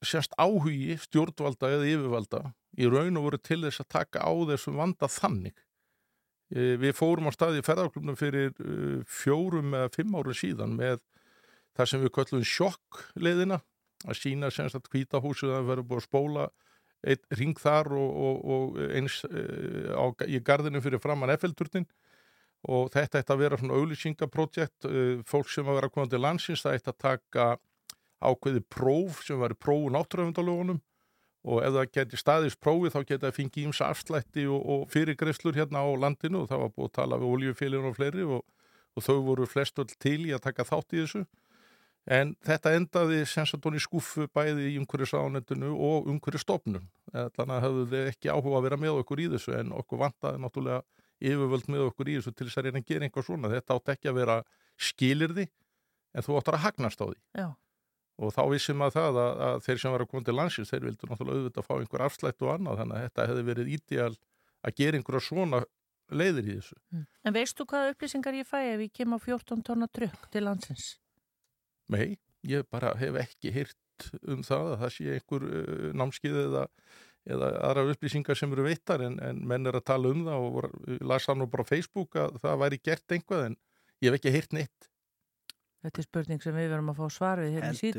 [0.00, 2.40] sérst áhugi stjórnvalda eða yfirvalda
[2.80, 5.56] í raun og voru til þess að taka á þessum vanda þannig.
[6.50, 10.98] Eh, Við fórum á staði í ferðarklubnum fyrir eh, fjórum eða fimm árum síðan með
[11.78, 13.60] það sem við köllum sjokkleiðina
[14.08, 16.48] að sína semst að hvítahúsið að vera búið að spóla
[17.06, 21.86] eitt ring þar og, og, og eins uh, á, í gardinu fyrir framann Eiffelturnin.
[22.68, 26.20] Og þetta ætti að vera svona auðlýsingaprojekt uh, fólk sem að vera að koma til
[26.20, 27.46] landsins það ætti að taka
[28.20, 30.80] ákveði próf sem var próf náttúröfundalögunum
[31.44, 35.56] og ef það geti staðist prófið þá geti það fengið ímsa afslætti og, og fyrirgreislur
[35.56, 38.42] hérna á landinu og það var búið að tala við oljufélagin og fleiri og,
[38.96, 41.24] og þau voru flest öll til í að taka þátt í þessu
[42.08, 46.88] En þetta endaði sensatóni skúfu bæði í umhverju sánendinu og umhverju stofnun.
[47.12, 50.40] Þannig að höfðu þið ekki áhuga að vera með okkur í þessu en okkur vantaði
[50.40, 50.80] náttúrulega
[51.20, 53.52] yfirvöld með okkur í þessu til þess að reyna að gera einhver svona.
[53.52, 54.38] Þetta átt ekki að vera
[54.80, 55.46] skilirði
[56.16, 57.18] en þú áttar að hagnast á því.
[57.36, 57.48] Já.
[58.20, 60.86] Og þá vissum að það að, að þeir sem var að koma til landsins, þeir
[60.90, 62.80] vildu náttúrulega auðvitað fá einhver afslætt og annað.
[62.82, 64.10] Þannig að þetta hefði verið ídeal
[64.60, 65.60] að gera einhverja svona
[66.10, 66.80] leiðir í þessu.
[67.24, 70.88] En veistu hvaða upplýsingar ég fæ ef ég kem á 14 tonna trukk til landsins?
[71.90, 76.66] Nei, ég bara hef ekki hýrt um það að það sé einhver uh, námskið eða,
[77.28, 81.02] eða aðra upplýsingar sem eru veittar en, en menn er að tala um það og
[81.12, 83.58] las hann nú bara á Facebook að það væri gert einhvað en
[84.00, 84.89] ég hef ekki hýrt neitt
[85.80, 87.92] Þetta er spurning sem við verðum að fá svar við hérna í.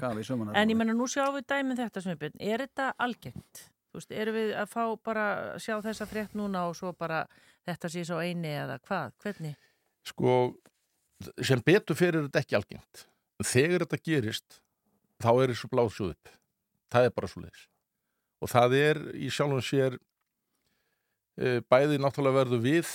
[0.00, 3.68] Hvað við sömum En ég menna nú sjáum við dæmið þetta Sveinbjörn, er þetta algengt?
[3.92, 5.26] Þú veist, erum við að fá bara
[5.62, 7.20] sjá þessa frétt núna og svo bara
[7.68, 9.54] þetta sé svo eini eða hvað, hvernig?
[10.08, 10.54] sko,
[11.42, 13.04] sem betur fyrir þetta ekki algengt.
[13.44, 14.60] Þegar þetta gerist,
[15.22, 16.34] þá er þessu blásjóð upp.
[16.92, 17.64] Það er bara svo leiðis.
[18.44, 19.96] Og það er í sjálfum sér
[21.40, 22.92] e, bæði náttúrulega verðum við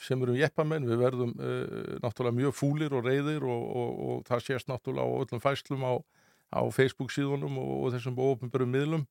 [0.00, 1.54] sem erum jeppamenn, við verðum e,
[2.00, 5.94] náttúrulega mjög fúlir og reyðir og, og, og það sést náttúrulega á öllum fæslum á,
[6.56, 9.04] á Facebook síðunum og, og þessum óöfnbörum miðlum.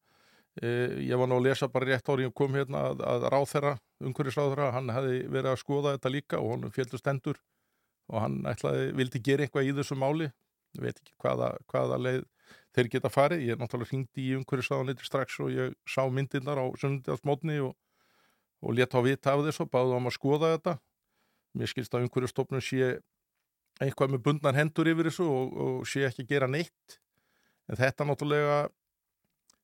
[0.57, 0.71] E,
[1.05, 4.71] ég var nú að lesa bara rétt árið ég kom hérna að, að ráþera, umhverjusráþera,
[4.75, 7.39] hann hefði verið að skoða þetta líka og honum fjöldu stendur
[8.09, 10.31] og hann ætlaði, vildi gera eitthvað í þessu máli.
[10.77, 12.25] Ég veit ekki hvaða, hvaða leið
[12.75, 17.59] þeir geta farið, ég náttúrulega hringdi í umhverjusáðanleiti strax og ég sá myndirnar á sunnudagsmótni
[17.65, 17.75] og,
[18.61, 20.73] og létt á vita af þessu og báði um að skoða þetta
[21.59, 22.89] mér skilst að umhverjustofnun sé
[23.79, 26.99] eitthvað með bundnar hendur yfir þessu og, og sé ekki gera neitt
[27.69, 28.57] en þetta náttúrulega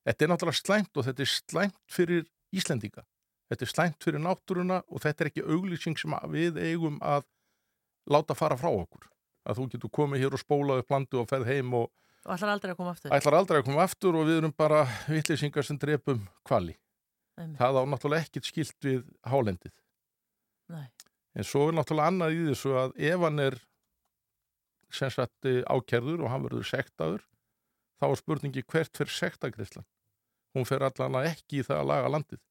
[0.06, 2.24] þetta er náttúrulega slæmt og þetta er slæmt fyrir
[2.56, 3.04] Íslendinga
[3.50, 7.26] þetta er slæmt fyrir náttúruna og þetta er ekki auglýsing sem við eigum að
[8.10, 9.08] láta fara frá okkur
[9.46, 11.92] að þú getur komið hér og spólað upp landu og ferð heim og
[12.26, 13.12] Og ætlar aldrei að koma aftur?
[13.14, 16.72] ætlar aldrei að koma aftur og við erum bara vitlýsingar sem drepum kvali.
[17.36, 17.58] Einmitt.
[17.60, 19.74] Það á náttúrulega ekkit skilt við hálendið.
[20.72, 20.86] Nei.
[21.36, 23.58] En svo er náttúrulega annað í þessu að ef hann er
[24.94, 27.24] sem sagt eh, ákærður og hann verður sektaður,
[28.00, 29.86] þá er spurningi hvert fyrir sektagreislan.
[30.56, 32.42] Hún fer allan að ekki í það að laga landið.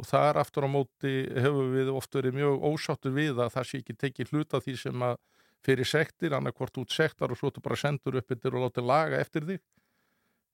[0.00, 3.66] Og það er aftur á móti hefur við oft verið mjög ósáttur við að það
[3.68, 5.18] sé ekki tekið hluta því sem að
[5.66, 9.20] fyrir sektir, annarkvort út sektar og svo þú bara sendur upp yfir og látið laga
[9.20, 9.60] eftir þig.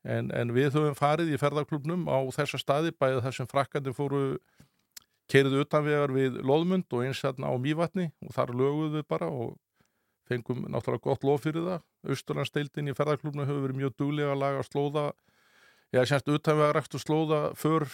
[0.06, 4.22] En, en við höfum farið í ferðarklubnum á þessa staði bæðið þar sem frakkandi fóru
[5.30, 9.56] keiriðu utanvegar við loðmund og eins hérna á mývatni og þar löguðu við bara og
[10.26, 11.82] fengum náttúrulega gott lof fyrir það.
[12.10, 15.04] Austurlandsdeildin í ferðarklubnum hefur verið mjög duglega að laga slóða,
[15.94, 17.86] eða semst utanvegar ræktu slóða för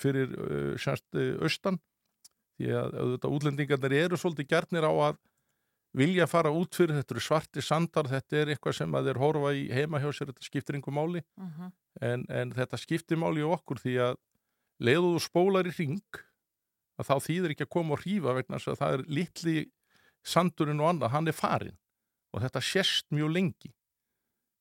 [0.00, 1.80] fyrir uh, semst uh, austan
[2.58, 5.18] því að auðvitað útlendingarnir eru svolítið gjarnir á að
[5.94, 9.52] vilja fara út fyrir, þetta eru svarti sandar, þetta er eitthvað sem að þeir horfa
[9.54, 11.24] í heima hjá sér, þetta skiptir einhver máli.
[11.40, 11.72] Mhm.
[12.02, 14.16] en, en þetta skiptir máli á okkur því að
[14.82, 16.18] leiðu þú spólar í ring
[16.98, 19.56] að þá þýðir ekki að koma og hrífa vegna þess að það er litli
[20.24, 21.78] sandurinn og annað, hann er farin
[22.34, 23.70] og þetta sést mjög lengi.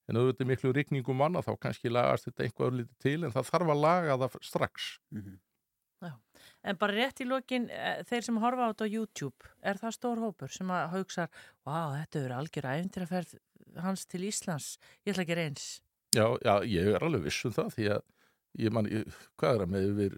[0.10, 3.74] En auðvitað miklu rigningum manna þá kannski lagast þetta einhvað örlítið til en það þarf
[3.74, 4.90] að laga það strax
[6.64, 9.96] En bara rétt í lokin, eh, þeir sem horfa á þetta á YouTube, er það
[9.98, 11.30] stór hópur sem að haugsar,
[11.68, 13.36] vá, þetta eru algjör æfintraferð
[13.84, 15.68] hans til Íslands, ég ætla ekki reyns.
[16.16, 18.02] Já, já, ég er alveg viss um það því að
[18.64, 20.18] ég man, ég, hvað er það með yfir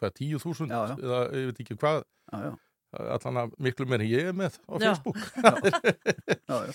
[0.00, 0.94] hvað, tíu þúsund Já, já.
[1.00, 1.98] eða ég veit ekki hvað
[2.32, 2.52] Já, já,
[3.16, 4.86] allan að miklu meir en ég er með á Já.
[4.86, 5.20] Facebook
[6.48, 6.72] já, já.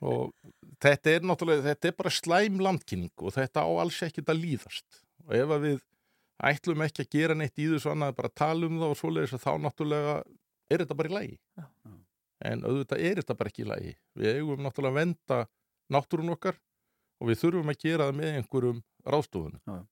[0.00, 0.32] og
[0.80, 5.02] þetta er náttúrulega, þetta er bara slæm landkynning og þetta á alls ekkert að líðast
[5.26, 5.78] og ef að við
[6.38, 9.44] ætlum ekki að gera neitt í þessu annað bara tala um það og svoleiðis að
[9.44, 10.16] þá náttúrulega
[10.68, 11.38] er þetta bara í lagi.
[11.58, 11.66] Já.
[12.48, 13.92] en auðvitað er þetta bara ekki í lagi.
[14.14, 15.38] Við eigum náttúrulega að venda
[15.90, 16.58] náttúrun okkar
[17.18, 19.86] og við þurfum að gera það með einhverjum ráðstofunum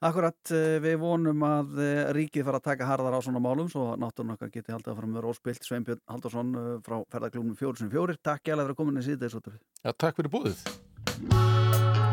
[0.00, 3.90] Akkurat, eh, við vonum að eh, ríkið fara að taka harðar á svona málum svo
[4.00, 8.48] náttúrun okkar geti haldið að fara með róspilt Sveinbjörn Haldarsson eh, frá ferðarklúnum 404 Takk
[8.48, 9.36] ég alveg fyrir að koma inn í síðdeis
[9.84, 12.08] Já, takk fyrir búðið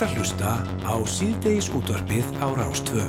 [0.00, 0.52] Ert að hlusta
[0.88, 3.04] á síðdeis útvarpið á Rástvö.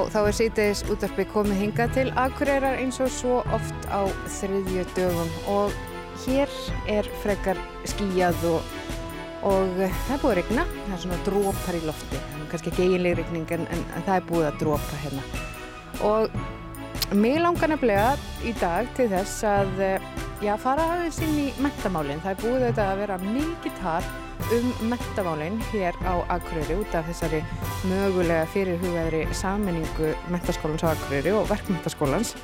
[0.00, 4.84] Já, þá er síðdeis útvarpi komið hingað til Akureyrar eins og svo oft á þriðju
[4.96, 5.74] dögum og
[6.22, 6.54] hér
[6.88, 8.70] er frekar skíjað og,
[9.50, 13.18] og það er búið að regna, það er svona drópar í lofti, kannski ekki eiginlega
[13.20, 15.26] regning en, en, það er búið að drópa hérna.
[16.08, 20.10] Og mig langar nefnilega í dag til þess að eh,
[20.46, 22.24] já, fara aðeins inn í mentamálinn.
[22.24, 24.00] Það er búið að vera mikið tal
[24.54, 27.40] um mentamálinn hér á Akureyri út af þessari
[27.86, 32.34] mögulega fyrirhugaðri sammenningu mentaskólans á Akureyri og verkmentaskólans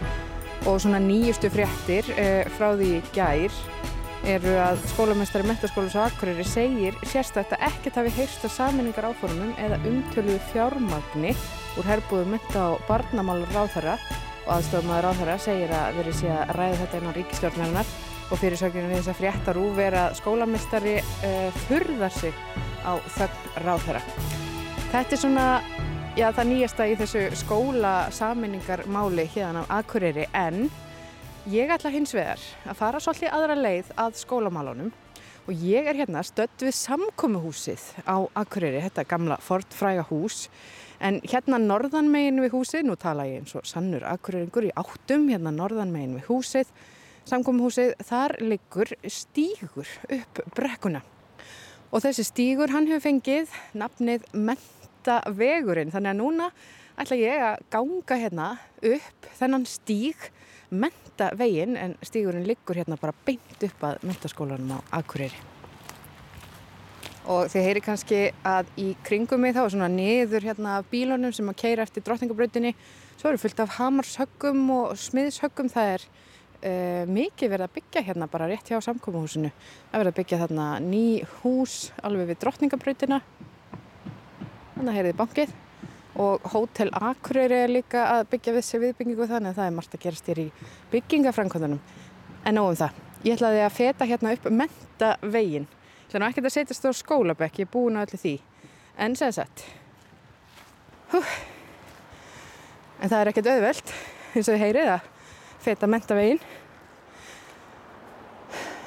[0.67, 3.59] og svona nýjustu fréttir uh, frá því gær
[4.27, 9.83] eru að skólamestari mentaskólans á Akureyri segir að ekkert hafi heyrst af sammenningar áformum eða
[9.91, 11.35] umtöluðu fjármagni
[11.77, 13.99] úr herbúðu menta og barnamálar ráðherra
[14.47, 17.97] og aðstofmaður ráðherra segir að verið sé að ræða þetta inn á ríkistjórnarinnar
[18.27, 22.35] og fyrirsökjunum við þess að fréttar úr vera að skólamestari uh, furðar sig
[22.83, 24.03] á þögn ráðherra.
[24.91, 25.47] Þetta er svona,
[26.19, 30.67] já það nýjasta í þessu skóla saminningarmáli hérna á Akureyri en
[31.51, 34.91] ég ætla hins vegar að fara svolítið aðra leið að skólamálunum
[35.47, 40.49] og ég er hérna stödd við samkomuhúsið á Akureyri, þetta gamla fortfræga hús
[40.99, 45.55] en hérna norðanmegin við húsið, nú tala ég eins og sannur Akureyringur í áttum, hérna
[45.55, 46.75] norðanmegin við húsið
[47.27, 51.03] samkomuhúsið, þar liggur stígur upp brekkuna.
[51.95, 55.93] Og þessi stígur, hann hefur fengið nafnið Mentavegurinn.
[55.95, 56.51] Þannig að núna
[56.99, 58.47] ætla ég að ganga hérna
[58.93, 60.31] upp þennan stíg
[60.71, 65.39] Mentaveginn, en stígurinn liggur hérna bara beint upp að mentaskólanum á Akureyri.
[67.27, 71.33] Og þið heyri kannski að í kringum mig þá er svona niður hérna af bílunum
[71.35, 72.71] sem að keira eftir drottningabrautinni.
[73.19, 75.71] Svo eru fullt af hamarshöggum og smiðshöggum.
[75.73, 76.05] Það er
[76.61, 79.53] uh, mikið verið að byggja hérna bara rétt hjá samkómuhúsinu.
[79.91, 81.05] Það verið að byggja þarna ný
[81.41, 81.77] hús
[82.07, 83.21] alveg við drottningabrautina.
[84.75, 85.55] Þannig að heyriði bankið.
[86.17, 89.97] Og Hótel Akureyri er líka að byggja við sig viðbyggingu þannig að það er margt
[89.97, 90.47] að gerast hér í
[90.95, 91.83] byggingafrankvöndunum.
[92.47, 93.03] En nóg um það.
[93.27, 95.67] Ég ætlaði að feta hérna upp mentavegin.
[96.07, 98.35] Það er nú ekkert að setjast á skólabekk, ég er búin að öllu því.
[99.03, 99.65] En sem sagt,
[101.13, 101.21] hú,
[103.03, 103.93] en það er ekkert auðvelt,
[104.33, 105.11] eins og þið heyrið að
[105.67, 106.39] feta mentavegin.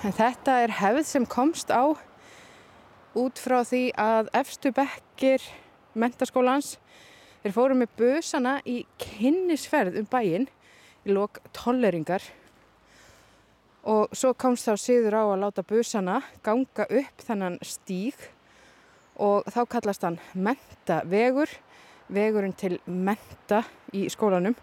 [0.07, 1.91] En þetta er hefð sem komst á
[3.19, 5.43] út frá því að efstu bekkir
[5.99, 6.77] mentaskólans
[7.41, 10.47] þeir fóru með busana í kynnisferð um bæinn
[11.03, 12.23] í lok tolleringar
[13.89, 18.15] og svo komst þá síður á að láta busana ganga upp þennan stíg
[19.19, 21.49] og þá kallast hann mentavegur,
[22.07, 24.55] vegurinn til menta í skólanum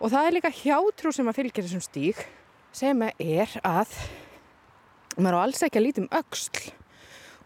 [0.00, 2.20] og það er líka hjátrú sem að fylgja þessum stíg
[2.72, 3.92] sem er að
[5.20, 6.70] maður á alls ekki að lítum öxl.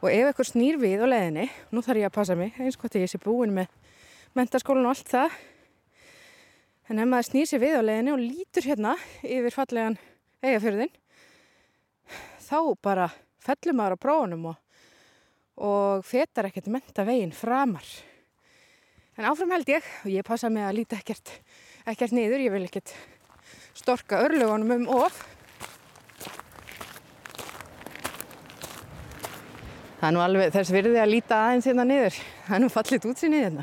[0.05, 2.99] Og ef eitthvað snýr við á leiðinni, nú þarf ég að passa mig eins hvort
[3.01, 3.73] ég sé búin með
[4.37, 5.39] mentaskólan og allt það.
[6.93, 8.95] En ef maður snýr sér við á leiðinni og lítur hérna
[9.25, 9.99] yfir fallegan
[10.45, 10.93] eigafjörðin
[12.45, 13.09] þá bara
[13.43, 14.59] fellur maður á prófunum og,
[15.65, 17.87] og fetar ekkert menta veginn framar.
[19.17, 21.33] En áfram held ég og ég passa mig að líta ekkert
[21.93, 22.95] ekkert niður, ég vil ekkert
[23.77, 25.23] storka örlugunum um of
[30.05, 32.17] Það er nú alveg þess virði að líta aðeins hérna niður.
[32.45, 33.63] Það er nú fallit útsinnið hérna.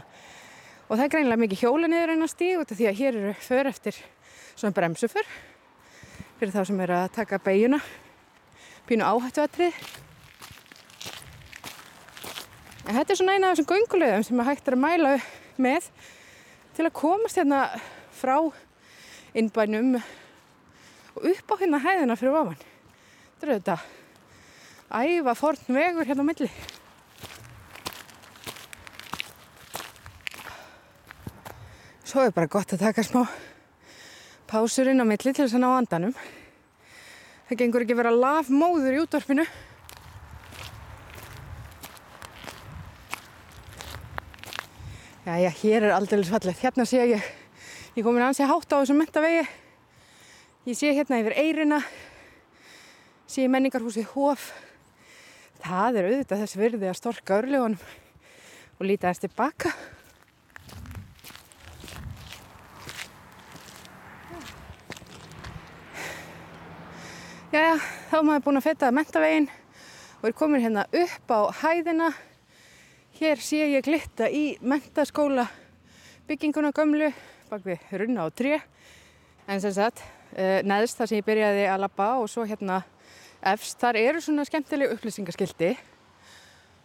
[0.88, 3.18] Og það er greinilega mikið hjóla niður en að stíg út af því að hér
[3.20, 4.00] eru för eftir
[4.56, 5.30] svona bremsuför
[6.40, 7.78] fyrir þá sem eru að taka beiguna
[8.90, 9.78] pínu áhættuatrið.
[12.88, 15.16] En þetta er svona eina af þessum göngulegðum sem að hægt er að mæla
[15.62, 15.94] með
[16.74, 17.68] til að komast hérna
[18.22, 18.38] frá
[19.34, 19.96] innbænum
[21.16, 22.62] og upp á hérna hæðina fyrir ofan.
[23.42, 23.90] Þetta er auðvitað
[24.92, 26.52] æfa forn vegur hérna á milli.
[32.12, 33.24] Svo er bara gott að taka smá
[34.52, 36.16] pásur inn á milli til þess að ná andanum.
[37.48, 39.46] Það gengur ekki að vera lafmóður í útvarpinu.
[45.22, 46.60] Jæja, hér er aldrei fallegt.
[46.60, 47.32] Hérna sé ég,
[47.96, 49.44] ég komin ansi hátt á þessum mentavegi.
[50.64, 51.82] Ég sé hérna yfir Eirina,
[53.28, 54.52] sé menningarhúsið Hóf.
[55.62, 57.82] Það er auðvitað þess virði að storka örlegunum
[58.80, 59.74] og líta þess tilbaka.
[67.52, 67.76] Jæja,
[68.08, 69.50] þá er maður búinn að feta mentavegin
[70.22, 72.14] og er komin hérna upp á hæðina.
[73.20, 75.50] Hér sé ég glitta í mentaskóla
[76.32, 77.12] bygginguna gömlu
[77.52, 78.62] bak við runna og tré.
[79.48, 80.04] En sem sagt,
[80.36, 82.84] eh, neðst þar sem ég byrjaði að labba og svo hérna
[83.44, 85.74] efst, þar eru svona skemmtileg upplýsingaskildi.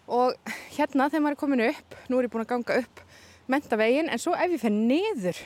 [0.09, 0.35] Og
[0.77, 3.01] hérna þegar maður er komin upp, nú er ég búin að ganga upp
[3.47, 5.39] mentavegin, en svo ef ég fer niður,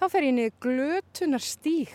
[0.00, 1.92] þá fer ég niður glötunar stíg.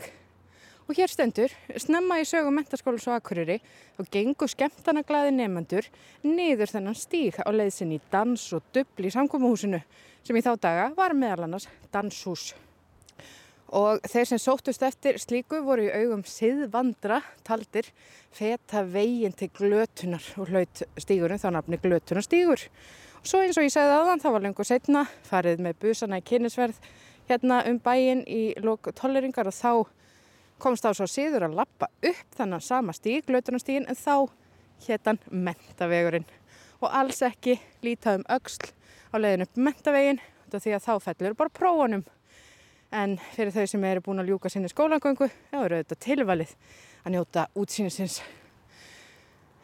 [0.86, 1.50] Og hér stendur,
[1.82, 3.58] snemma í sögum mentaskóla svo Akureyri
[3.98, 5.88] og gengur skemmtana glæði nefnendur
[6.22, 9.82] niður þennan stíg á leiðsinn í dans og dubl í samkomuhúsinu
[10.26, 12.54] sem í þá daga var meðal annars danshús.
[13.76, 17.90] Og þeir sem sóttust eftir slíku voru í augum siðvandra taldir
[18.34, 22.62] feta veginn til glötunar og hlaut stígurinn þá nafni glötunar stígur.
[23.22, 26.26] Og svo eins og ég segði aðan, það var lengur setna, farið með busana í
[26.30, 26.80] kynnisverð
[27.30, 29.72] hérna um bæinn í lók tolleringar og þá
[30.62, 34.30] komst á svo síður að lappa upp þannig sama stíg, glötunarstígin, en þá
[34.86, 36.28] héttan mentavegurinn.
[36.86, 38.72] Og alls ekki líta um öxl
[39.16, 40.20] á leiðin upp mentavegin,
[40.52, 42.04] því að þá fellur bara prófunum.
[42.96, 46.52] En fyrir þau sem eru búin að ljúka sinni skólagöngu, þá eru þetta tilvalið
[47.04, 48.20] að njóta útsýnisins.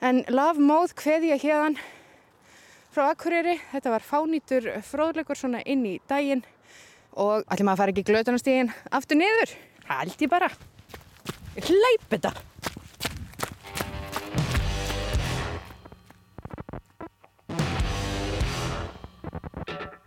[0.01, 1.77] En lafmóð hveði ég hérðan
[2.91, 6.43] frá Akureyri, þetta var fánýtur fróðleikur svona inn í daginn
[7.11, 9.55] og allir maður að fara ekki glötunastígin aftur niður,
[9.91, 10.51] held ég bara.
[11.59, 12.33] Hleyp þetta.
[19.67, 20.00] you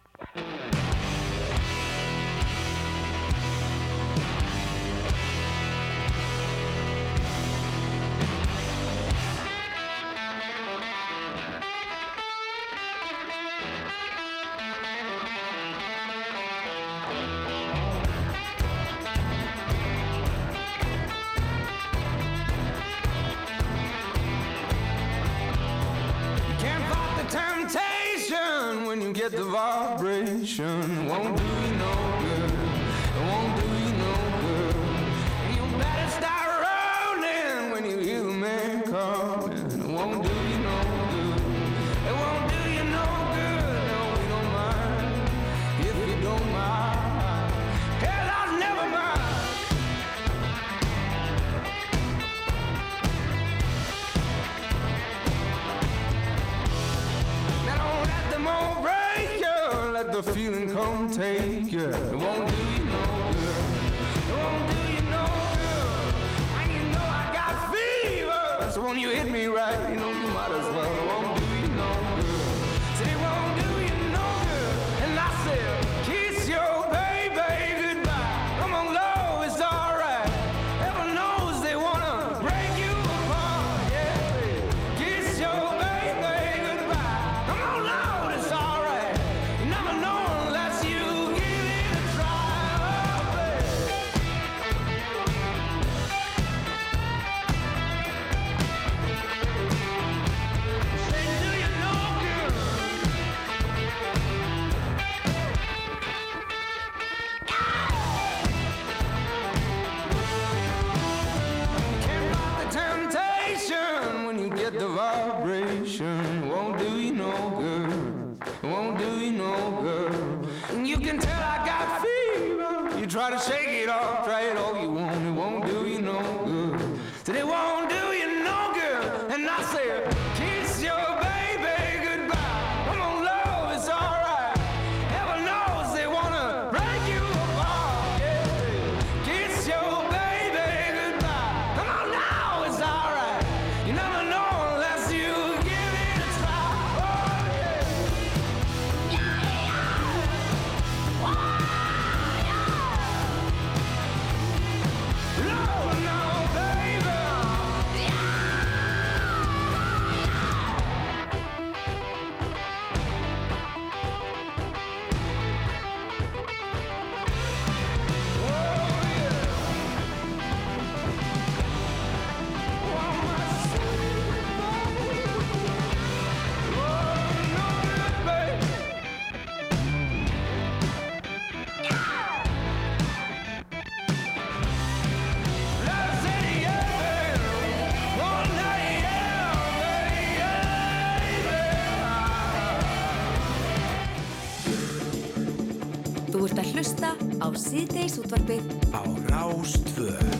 [197.74, 200.33] síðdeis útvarpið á Rástvö.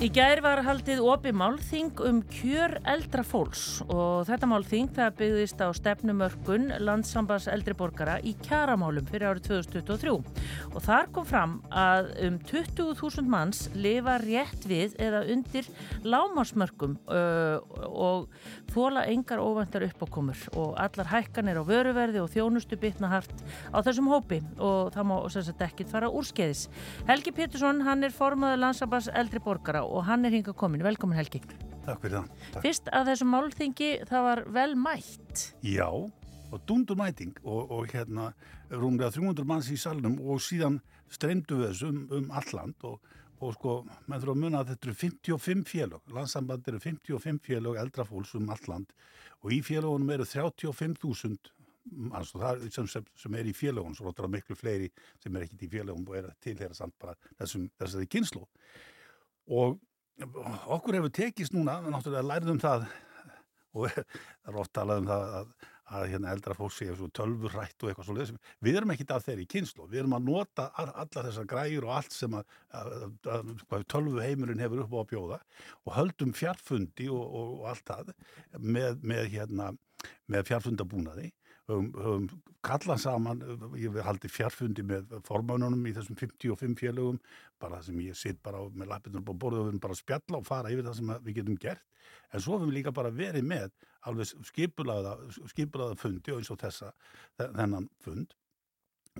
[0.00, 5.60] Í gær var haldið opi málþing um kjör eldra fólks og þetta málþing það byggðist
[5.60, 10.14] á stefnumörkun landsambas eldri borgara í kjaramálum fyrir árið 2023
[10.70, 15.68] og þar kom fram að um 20.000 manns lifa rétt við eða undir
[16.00, 17.60] lámarsmörkum uh,
[17.92, 18.32] og
[18.72, 24.08] þóla engar óvæntar uppákomur og allar hækkanir á vöruverði og þjónustu bitna hart á þessum
[24.08, 26.70] hópi og það má sagt ekkit fara úrskeiðis.
[27.04, 30.86] Helgi Pétursson, hann er formaður landsambas eldri borgara og hann er hingað komin.
[30.86, 31.42] Velkomin Helgi.
[31.84, 32.32] Takk fyrir það.
[32.54, 32.62] Takk.
[32.64, 35.44] Fyrst að þessum málþingi það var vel mætt.
[35.66, 35.88] Já,
[36.50, 38.32] og dundur mæting og, og hérna
[38.70, 40.80] rúmlega 300 manns í salnum og síðan
[41.10, 42.98] streymdu við þessu um, um alland og,
[43.40, 43.76] og sko,
[44.06, 48.34] menn þurfa að muna að þetta eru 55 félög, landsamband eru 55 félög eldra fólks
[48.38, 48.92] um alland
[49.40, 51.56] og í félögunum eru 35.000
[52.10, 52.88] manns og það er sem,
[53.18, 54.90] sem, er í félögunum, svo róttur að miklu fleiri
[55.22, 58.44] sem er ekkit í félögunum og er að tilhera samt bara þessum, þessari kynslu
[59.50, 59.78] og
[60.70, 62.88] okkur hefur tekist núna, náttúrulega lærðum það
[63.74, 65.50] og það er oft talað um það að,
[65.90, 69.46] að hérna eldra fólk séu svo tölvurætt og eitthvað svo við erum ekkit af þeirri
[69.50, 72.96] kynslu, við erum að nota all- allar þessar græjur og allt sem að, að,
[73.36, 75.40] að, tölvu heimurinn hefur upp á að bjóða
[75.86, 78.12] og höldum fjarfundi og, og, og allt það
[78.58, 79.70] með, með hérna
[80.30, 81.30] með fjarfundabúnaði
[81.70, 82.24] höfum, höfum
[82.66, 83.40] kallað saman,
[83.80, 87.20] ég hef haldið fjarfundi með formönunum í þessum 55 félögum,
[87.62, 89.96] bara það sem ég sitt bara með lappinur upp á borðu og við erum bara
[89.96, 91.86] að spjalla og fara yfir það sem við getum gert.
[92.34, 93.70] En svo höfum við líka bara verið með
[94.08, 95.16] alveg skipulaða,
[95.54, 96.92] skipulaða fundi og eins og þessa,
[97.38, 98.36] þe- þennan fund.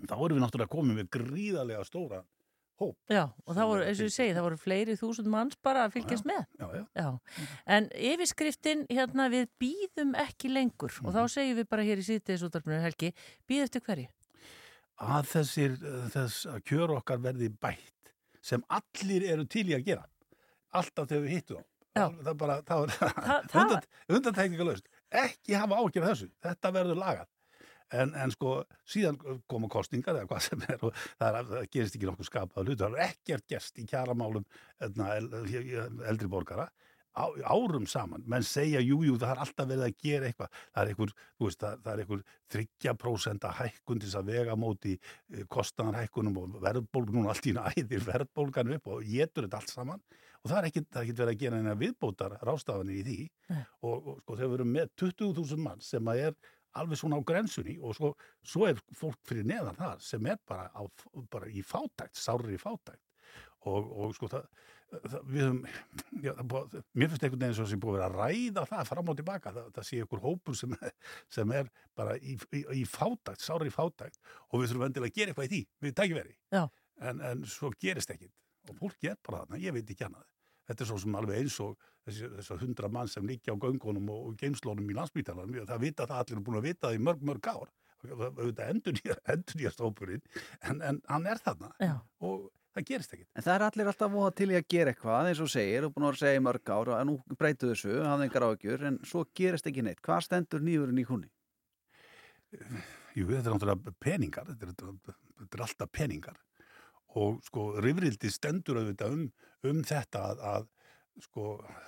[0.05, 2.21] Þá erum við náttúrulega komið með gríðarlega stóra
[2.81, 2.97] hóp.
[3.13, 5.95] Já, og það voru, eins og ég segi, það voru fleiri þúsund manns bara að
[5.99, 6.45] fylgjast með.
[6.59, 7.09] já, já.
[7.77, 12.81] En yfirskriftin, hérna, við býðum ekki lengur og þá segjum við bara hér í síðdegisúttarpinu
[12.85, 13.13] Helgi,
[13.49, 14.09] býð eftir hverju?
[15.01, 15.77] að þessir,
[16.13, 18.11] þess að kjör okkar verði bætt
[18.45, 20.03] sem allir eru til í að gera
[20.77, 21.65] alltaf þegar við hittum þá.
[22.01, 23.87] Það, er bara, það er það- undan,
[24.19, 24.91] undantekningalöst
[25.23, 27.27] ekki hafa ágjörð þessu, þetta verður lagað
[27.97, 28.57] en, en sko
[28.89, 29.19] síðan
[29.51, 32.83] koma kostningar eða hvað sem er og það, er, það gerist ekki nokkuð skapað hlut,
[32.83, 34.47] það er ekkert gerst í kjaramálum
[34.87, 35.17] eldna,
[36.11, 36.71] eldri borgara
[37.17, 40.59] á, árum saman, menn segja jú, jú, það er alltaf verið að gera eitthvað.
[40.71, 41.13] Það er einhver,
[41.43, 42.23] veist, það, það er einhver
[42.55, 44.97] 30% hækkun til þess að vega móti
[45.57, 50.05] kostnaðarhækkunum og verðbólg núna allt í einu æðir verðbólgan upp og getur þetta allt saman.
[50.41, 53.19] Og það er er ekkit verið að gera eina viðbótar rástafanir í því.
[53.51, 53.61] Nei.
[53.83, 56.39] og, og sko þegar við erum með 20.000 mann sem að er
[56.79, 58.11] alveg svona á grensunni og svo,
[58.47, 60.83] svo er fólk fyrir neðan það sem er bara, á,
[61.33, 63.03] bara í fátækt, sárri í fátækt.
[63.69, 64.47] Og, og sko það,
[64.91, 65.59] það við höfum,
[66.25, 69.19] já, það búið, mér finnst einhvern veginn svo sem búið að ræða það fram og
[69.19, 70.77] tilbaka, það, það sé ykkur hópur sem,
[71.37, 74.17] sem er bara í, í, í fátækt, sárri í fátækt
[74.49, 76.63] og við þurfum endilega að gera eitthvað í því, við tækiveri Já.
[77.11, 78.33] en, en svo gerist ekkit
[78.71, 80.25] og fólk er bara þarna, ég veit ekki annað
[80.71, 81.75] þetta er svo sem alveg eins og
[82.07, 86.07] þessi, þessar hundra mann sem liggja á göngunum og, og geimslónum í landsbítalanum, það vita
[86.07, 90.23] það allir er búin að vita það í mörg, mörg ár auðvitað endur nýjast hópurinn
[90.65, 91.99] en, en hann er þarna Já.
[92.25, 95.31] og það gerist ekkit En það er allir alltaf voða til í að gera eitthvað
[95.33, 97.73] eins og segir og búin að vera að segja í mörg ár að nú breytu
[97.73, 100.01] þessu, hafði engar ágjur en svo gerist ekki neitt.
[100.07, 101.29] Hvað stendur nýjurinn í húnni?
[103.15, 104.97] Jú, þetta er náttúrulega peningar, þetta er,
[105.43, 106.41] þetta er alltaf peningar
[107.19, 109.25] og sko rifrildi stendur auðvitað um,
[109.71, 111.47] um þetta að, að sko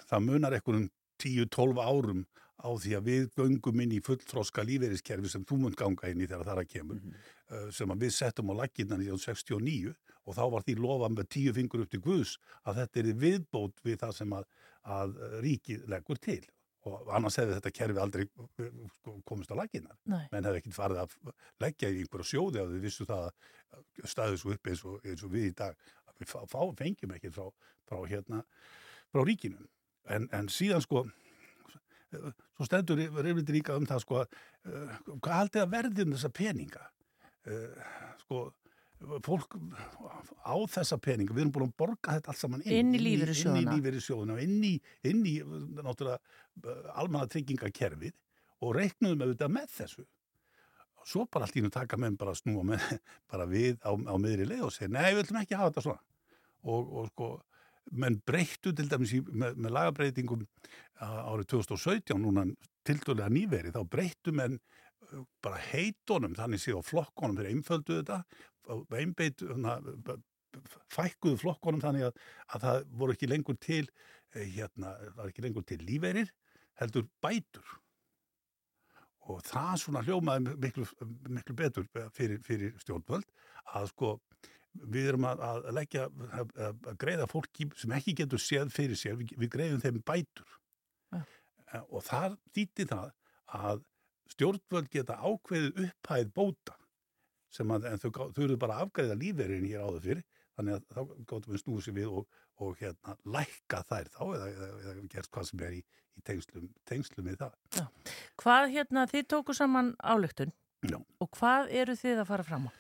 [0.09, 0.89] það munar einhverjum
[1.23, 2.25] 10-12 árum
[2.63, 6.29] á því að við göngum inn í fullþróska lífeyriskerfi sem þú mun ganga inn í
[6.31, 10.37] þegar það er að kemur uh, sem að við settum á laginnan í 69 og
[10.37, 13.99] þá var því lofað með tíu fingur upp til Guðs að þetta er viðbót við
[14.03, 14.51] það sem að,
[14.99, 16.43] að ríkið leggur til
[16.91, 21.03] og annars hefði þetta kerfi aldrei uh, sko, komist á laginnar menn hefði ekkert farið
[21.05, 21.17] að
[21.63, 25.25] leggja í einhverja sjóði að við vissu það að staðið svo upp eins og, eins
[25.25, 25.77] og við í dag.
[26.11, 28.43] Að við fá, fengjum ekkert frá, frá hérna
[29.13, 29.69] frá ríkinu.
[30.13, 31.05] En, en síðan sko
[32.13, 36.83] svo stendur reyfliti líka um það sko uh, hvað haldið að verði um þessa peninga?
[37.49, 37.87] Uh,
[38.25, 38.43] sko
[39.27, 39.57] fólk
[40.47, 43.05] á þessa peninga við erum búin að borga þetta allt saman inn Inn í inn
[43.07, 44.39] lífeyrissjóðina.
[44.41, 44.73] í inn í,
[45.11, 46.19] inn í náttúrulega
[46.99, 48.15] almanna tryggingakerfið
[48.63, 50.05] og reiknuðum auðvitað með þessu
[51.03, 52.83] og svo bara allt í nú taka menn bara að snúa með,
[53.33, 55.87] bara við á, á miðri leið og segja, nei, við ætlum ekki að hafa þetta
[55.89, 56.05] svona
[56.63, 57.31] og, og sko
[57.99, 60.45] menn breyttu til dæmis í, með, með lagabreitingum
[61.03, 62.45] á- árið 2017 núna
[62.87, 64.61] tildulega nýveri, þá breyttu menn
[65.45, 68.23] bara heitunum, þannig séu flokkonum þeir einföldu þetta,
[68.97, 69.43] einbeit
[70.93, 72.25] fækkuðu flokkonum þannig að,
[72.55, 73.85] að það voru ekki lengur til
[74.37, 76.33] eh, hérna, það var ekki lengur til lífeyrir
[76.81, 77.79] heldur bætur
[79.33, 80.87] og það svona hljómaði miklu,
[81.31, 81.87] miklu betur
[82.17, 83.29] fyrir, fyrir stjórnvöld
[83.73, 84.17] að sko
[84.93, 89.19] við erum að, að leggja að, að greiða fólki sem ekki getur séð fyrir sér,
[89.21, 90.59] við, við greiðum þeim bætur
[91.13, 91.23] Ja.
[91.73, 93.11] Eh, og það þýtti það
[93.63, 93.83] að
[94.33, 96.77] stjórnvöld geta ákveðið upphæð bóta
[97.53, 100.23] sem að en þau, þau eru bara að afgreiða lífeyrin hér áður fyrir
[100.57, 101.01] þannig að þá
[101.33, 105.31] gáttum við snúið sér við og, og hérna lækka þær þá eða, eða, eða gert
[105.33, 105.83] hvað sem er í,
[106.17, 107.87] í tengslum, tengslum við það.
[108.41, 110.53] Hvað hérna, þið tóku saman álöktun
[110.83, 110.99] Já.
[111.23, 112.71] og hvað eru þið að fara fram á?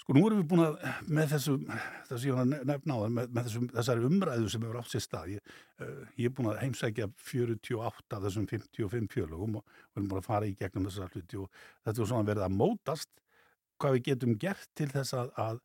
[0.00, 0.74] Sko nú erum við búin að
[1.16, 1.52] með þessu,
[2.10, 4.90] þessu ég var að nefna á það, með, með þessum, þessari umræðu sem hefur átt
[4.92, 5.30] sér stað.
[5.32, 10.10] Ég, uh, ég er búin að heimsækja 48 af þessum 55 fjölugum og við erum
[10.10, 13.24] búin að fara í gegnum þessar hluti og þetta er svona verið að mótast
[13.80, 15.62] hvað við getum gert til þess að, að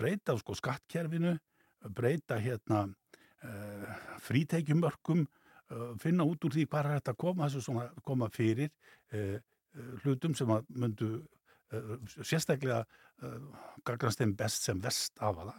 [0.00, 1.36] breyta sko skattkerfinu,
[1.94, 3.96] breyta hérna uh,
[4.26, 5.22] frítekjumörkum,
[5.70, 8.74] uh, finna út úr því hvað er þetta að koma þessu svona koma fyrir
[10.02, 11.08] hlutum sem að myndu
[12.24, 13.38] sérstaklega uh,
[13.86, 15.54] gagnast þeim best sem vest af það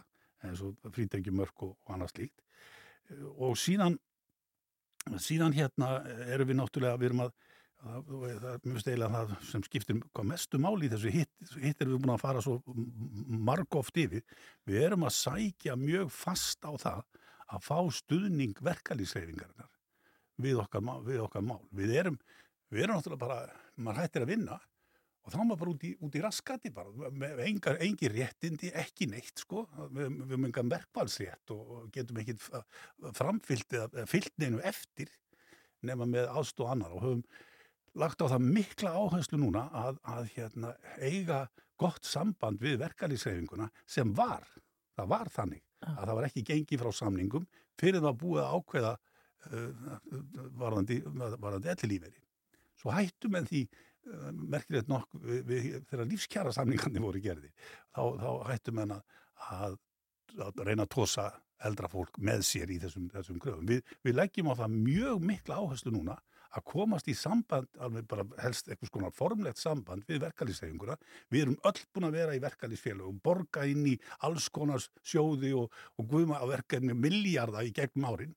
[0.48, 2.46] eins og frítekjumörk og, og annað slíkt.
[3.10, 3.98] Uh, og síðan
[5.20, 5.94] síðan hérna
[6.28, 7.32] erum við náttúrulega við erum að
[7.80, 8.10] það,
[8.52, 11.32] er mjög steilega það sem skiptir hvað mestu máli í þessu hitt,
[11.62, 12.58] hitt erum við búin að fara svo
[13.50, 14.24] margóft yfir.
[14.68, 17.04] Við erum að sækja mjög fast á það
[17.50, 19.70] að fá stuðning verkalýsreifingarinnar
[20.40, 21.62] við okkar, við okkar mál.
[21.74, 22.18] Við erum,
[22.72, 23.40] við erum náttúrulega bara
[23.80, 24.60] maður hættir að vinna
[25.20, 28.70] og þá er maður bara út í, út í raskati bara, með engar, engin réttindi,
[28.82, 32.36] ekki neitt sko, við, höfum engan verkvalsrétt og, og getum ekki
[33.18, 35.12] framfyllt eða fyllt neinu eftir
[35.86, 37.24] nema með aðstóð annar og höfum
[38.00, 41.44] lagt á það mikla áherslu núna að, að hérna, eiga
[41.80, 44.46] gott samband við verkalýsreifinguna sem var,
[44.96, 47.46] það var þannig að það var ekki gengið frá samningum
[47.80, 48.92] fyrir það búið að ákveða
[49.50, 49.94] uh,
[50.60, 52.20] varðandi, varðandi ellilíferi.
[52.80, 53.62] Svo hættum en því
[54.32, 57.52] merkilegt nokk við, við, þegar lífskjara samningarnir voru gerðir
[57.92, 59.04] þá, þá hættum en að,
[59.50, 59.78] að,
[60.64, 61.28] reyna að tósa
[61.68, 63.68] eldra fólk með sér í þessum, þessum kröfum.
[63.68, 66.16] Við, við leggjum á það mjög mikla áherslu núna
[66.50, 70.96] að komast í samband, alveg bara helst eitthvað skonar formlegt samband við verkalýsreifinguna.
[71.30, 73.96] Við erum öll búin að vera í verkalýsfélögum, borga inn í
[74.26, 75.70] alls konars sjóði og,
[76.00, 78.34] og guðma að verkefni milljarða í gegnum árin.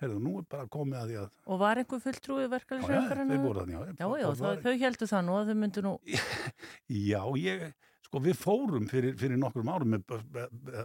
[0.00, 3.30] Heyrðu, nú er bara komið að því að Og var einhver fulltrúi Já, já, verkefnisreifingarinn?
[3.32, 3.84] þeir voru þannig, já.
[3.96, 5.92] Já, já, Það var- þau heldur það nú að þau myndu nú...
[7.10, 7.64] Já, ég,
[8.06, 10.16] sko við fórum fyrir, fyrir nokkrum árum með,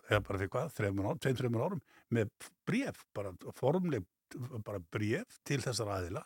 [0.07, 1.81] eða bara fyrir hvað, þreymur árum, tveim, þreymur árum
[2.17, 2.31] með
[2.65, 4.07] bref, bara formleg
[4.63, 6.23] bara bref til þessar aðila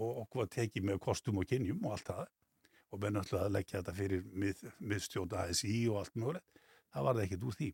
[0.00, 2.28] og okkur var tekið með kostum og kynjum og allt það
[2.90, 4.62] og menn ætlaði að leggja þetta fyrir mið,
[4.92, 6.62] miðstjóta ASI og allt mögulegt
[6.94, 7.68] það var það ekkert úr því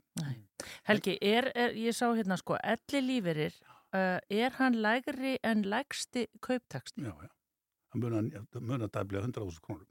[0.89, 3.57] Helgi, er, er, ég sá hérna sko, elli líferir,
[3.97, 7.05] uh, er hann lægri en lægsti kauptaksti?
[7.07, 7.31] Já, já,
[7.95, 8.29] hann munar,
[8.61, 9.87] munar dæflega 100.000 krónum.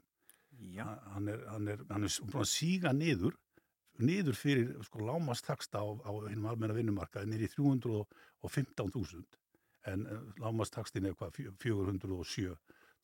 [0.56, 0.86] Já.
[1.12, 3.34] hann er, hann er, hann er búin að síga niður
[4.00, 9.24] niður fyrir sko lámastaksta á, á hinnum almenna vinnumarkaði í 315.000
[9.92, 12.56] en uh, lámastakstin er hvað fjö- 407.000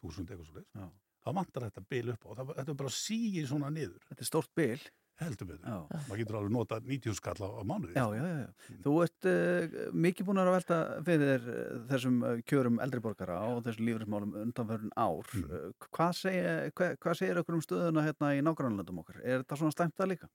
[0.03, 0.93] eitthvað svo leys
[1.23, 2.31] þá vantar þetta bil upp á.
[2.39, 4.03] Það, þetta er bara sígið svona niður.
[4.09, 4.81] Þetta er stórt bil
[5.21, 5.77] heldur við Já.
[6.09, 8.77] maður getur alveg nota 90 skall á, á mánuði Já, já, já.
[8.85, 9.75] Þú ert uh,
[10.07, 14.95] mikið búin að velta fyrir þér uh, þessum uh, kjörum eldriborgara og þessum lífrismálum undanförun
[14.97, 15.35] ár.
[15.37, 15.75] Mm.
[15.89, 19.21] Hvað, segja, hvað, hvað segir okkur um stöðuna hérna í nágrannlandum okkar?
[19.23, 20.33] Er þetta svona stæmt það líka?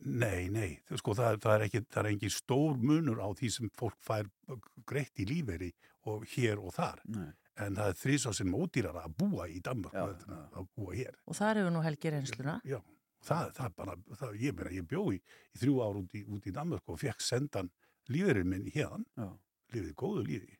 [0.00, 3.50] Nei, nei, þú sko, það, það er ekki, það er ekki stór munur á því
[3.52, 4.30] sem fólk fær
[4.88, 5.74] greitt í lífeyri
[6.08, 7.02] og hér og þar.
[7.12, 7.28] Nei.
[7.60, 10.06] En það er þrísá sem ódýrara að búa í Danmark já,
[10.56, 11.18] að búa hér.
[11.28, 12.54] Og þar hefur nú Helgi reynsluna.
[12.64, 12.78] Já,
[13.26, 15.20] það, það bara, það, ég meina, ég bjó í,
[15.54, 17.70] í þrjú ár út í, út í Danmark og fekk sendan
[18.10, 19.04] lífeyrin minn hérðan,
[19.74, 20.56] lífið góðu lífi,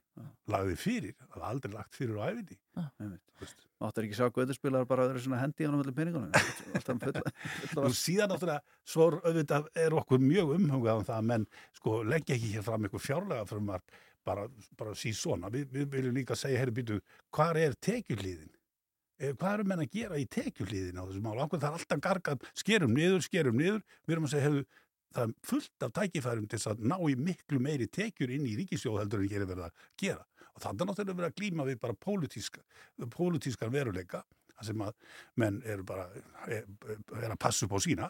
[0.51, 2.59] lagði fyrir, það var aldrei lagt fyrir á æfinni.
[3.81, 6.35] Áttur ekki sjá göðurspilar bara vera svona hendi á með peningunum?
[7.79, 11.49] Nú síðan náttúrulega, svo auðvitað er okkur mjög umhungað um það að menn
[11.79, 13.99] sko leggja ekki hér fram eitthvað fjárlega frumvarp
[14.29, 14.47] bara,
[14.77, 15.49] bara sí svona.
[15.53, 17.01] Vi, við viljum líka segja, herri býtu,
[17.35, 18.53] hvað er tekjuhlíðin?
[19.21, 21.37] Eh, Hvað eru menn að gera í tekjuhlíðin á þessu mál?
[21.45, 23.83] Ákveð það er alltaf gargað, skerum niður, skerum niður.
[24.09, 24.63] Við erum að segja, hefðu,
[25.15, 29.01] það er fullt af tækifærum til að ná í miklu meiri tekjur inn í ríkisjóð
[29.03, 30.25] heldur en hér er verið að gera.
[30.55, 32.63] Og þannig er náttúrulega verið að glíma við bara pólitíska,
[33.13, 34.25] pólitískar veruleika,
[34.63, 34.93] sem að
[35.41, 36.09] menn eru bara,
[36.49, 36.65] er,
[37.21, 38.09] er að passa upp á sína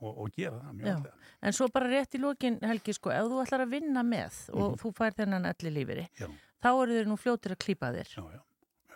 [0.00, 1.28] og, og gera það mjög alltaf.
[1.46, 4.72] En svo bara rétt í lokin, Helgi, sko, ef þú ætlar að vinna með og
[4.72, 4.80] Mhm.
[4.82, 6.26] þú fær þennan elli líferi, Já.
[6.62, 8.10] þá eru þeir nú fljótir að klípa þér.
[8.16, 8.40] Já, já.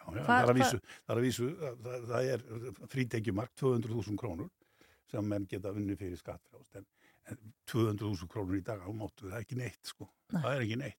[0.01, 2.89] Já, já, Hva- það, er að hva- vísu, það er að vísu, það, það er
[2.95, 4.49] frítekjumark 200.000 krónur
[5.11, 6.87] sem menn geta unni fyrir skattfrást en,
[7.31, 7.37] En
[7.71, 10.09] 200.000 krónur í dag á mótu, það er ekki neitt, sko.
[10.33, 10.97] Það er ekki neitt.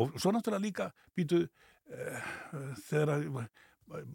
[0.00, 0.86] Og svo náttúrulega líka,
[1.18, 2.22] býtu, uh,
[2.88, 3.48] þegar að,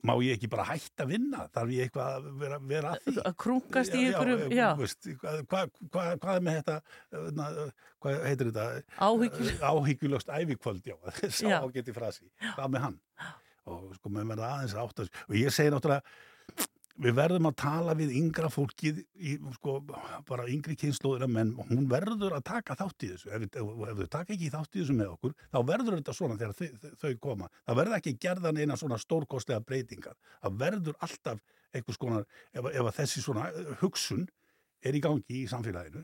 [0.07, 1.43] má ég ekki bara hætta að vinna?
[1.53, 3.13] Þarf ég eitthvað að vera, vera að því?
[3.27, 4.17] Að krungast í já.
[4.23, 6.77] þú veist, Hvað, hvað, hvað er með þetta,
[8.01, 8.67] hvað heitir þetta?
[9.09, 10.97] Áhyggjul- Áhyggjulöst ævikvöld, já.
[11.29, 11.57] Sá Já.
[11.61, 12.29] ágæti frasi.
[12.55, 12.99] Hvað með hann?
[13.71, 16.03] Og sko, með verða aðeins átt að, og ég segi náttúrulega,
[17.03, 19.79] við verðum að tala við yngra fólkið í, sko,
[20.27, 21.55] bara yngri kynnslóðina menn.
[21.71, 23.31] Hún verður að taka þátt í þessu.
[23.33, 26.37] Ef, ef, ef þau taka ekki þátt í þessu með okkur þá verður þetta svona
[26.41, 27.49] þegar þau, þau- koma.
[27.65, 30.19] Það verður ekki gerðan eina svona stórkostlega breytingar.
[30.43, 31.41] Það verður alltaf
[31.73, 34.27] einhvers konar, ef, ef þessi svona eh, hugsun
[34.85, 36.03] er í gangi í samfélaginu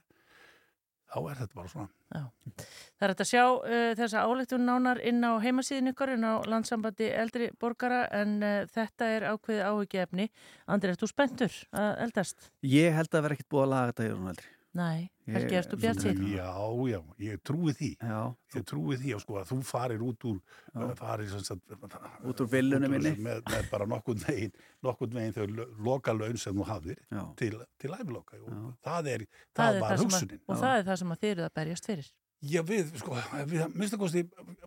[1.09, 5.21] þá er þetta bara svona Það er hægt að sjá uh, þessa áleiktun nánar inn
[5.21, 10.29] á heimasíðin ykkur, inn á landsambandi eldri borgara en uh, þetta er ákveðið áhyggjaefni.
[10.73, 12.49] Andri, ert þú spenntur að eldast?
[12.65, 14.55] Ég held að vera ekkert búið að laga þetta í hún aldrei.
[14.77, 16.19] Nei, Helgi, ertu bjart sín?
[16.29, 16.45] Já,
[16.91, 18.19] já, ég trúi því Já.
[18.53, 20.35] ég trúi því að sko að þú farir út úr
[20.77, 23.15] uh, farir sem sagt Út úr úr minni.
[23.17, 24.53] með, með bara nokkurn veginn
[24.85, 27.23] nokkurn veginn þau lo- loka laun sem þú hafðir Já.
[27.41, 31.01] til, til æfiloka og það er, það, Það er var hugsunin og það er það
[31.01, 32.11] sem að þið eruð að berjast fyrir.
[32.39, 33.17] Já, við, sko,
[33.49, 34.21] við, minnst að kosti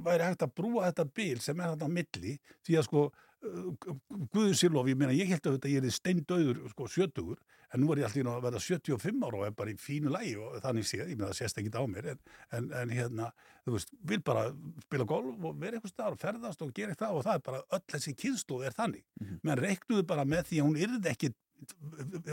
[0.04, 2.34] væri hægt að brúa þetta bil sem er þetta á milli,
[2.66, 3.04] því að sko
[3.42, 7.40] Guður Sillof, ég meina, ég held að þetta ég er steindauður, sko, sjötugur
[7.72, 10.34] en nú er ég alltaf að verða 75 ára og er bara í fínu lægi
[10.38, 12.20] og þannig séð, ég meina, það sést ekki á mér en,
[12.58, 13.30] en, en hérna,
[13.64, 14.44] þú veist, vil bara
[14.84, 17.62] spila golf og vera eitthvað staðar og ferðast og gera eitthvað og það er bara,
[17.78, 19.06] öll þessi kynsluð er þannig,
[19.40, 21.40] menn reiknuðu bara með því að hún yrði ekkit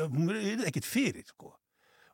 [0.09, 1.55] hún yrði ekkit fyrir, sko.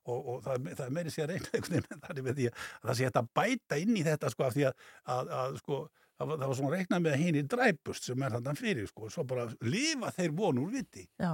[0.05, 3.07] Og, og það, það er meiri sér einhvern veginn þannig með því að það sé
[3.07, 5.79] hægt að bæta inn í þetta sko
[6.19, 8.87] það var, það var svona reiknað með að hinn í dræpust sem er þannig fyrir
[8.91, 11.07] sko, svo bara lifa þeir von úr viti.
[11.19, 11.33] Já,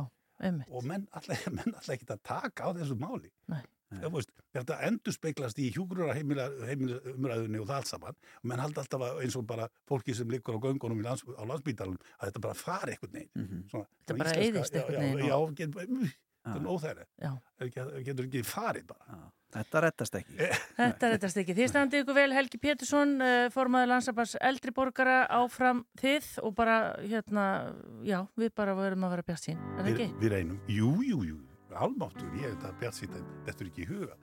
[0.72, 3.30] og menn alltaf, menn alltaf ekki að taka á þessu máli.
[3.52, 3.62] Nei.
[3.92, 8.86] Þú veist, þetta endur speiklast í hjúgrura heimilumræðunni og það allt saman og menn halda
[8.86, 12.44] alltaf að eins og bara fólki sem liggur á göngunum lands, á landsbítalum að þetta
[12.46, 16.16] bara fari eitthvað neginn Svona, Þetta svona bara íslenska- eyðist einhvern já, Já,
[16.46, 17.32] þetta er óþæri Já.
[18.10, 19.22] getur ekki farið bara
[19.52, 20.36] Þetta rettast ekki.
[20.78, 21.54] Þetta er þetta ekki.
[21.58, 26.78] Þið standið ykkur vel Helgi Pétursson, uh, formaður landsabars eldri borgara áfram þið og bara,
[27.04, 27.44] hérna,
[28.08, 29.60] já, við bara verum að vera bjart sín.
[29.76, 30.08] Er það ekki?
[30.22, 31.42] við reynum, jú, jú, jú
[31.78, 33.14] almáttur, ég þetta bjart sýtt
[33.46, 34.18] þetta er ekki í huga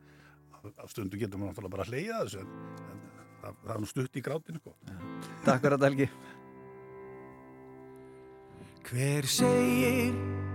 [0.77, 2.51] á, stundu getur maður náttúrulega bara að hleyja þessu en,
[2.89, 2.99] en
[3.43, 4.75] það, það er nú stutt í grátinu sko.
[5.47, 6.11] Takk fyrir þetta Helgi.
[8.89, 10.48] Hver segir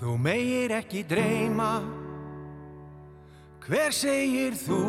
[0.00, 1.82] þú meir ekki dreyma.
[3.60, 4.80] Hver segir þú?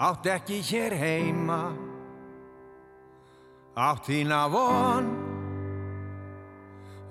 [0.00, 1.60] Átt ekki hér heima.
[3.76, 5.12] Átt þína von.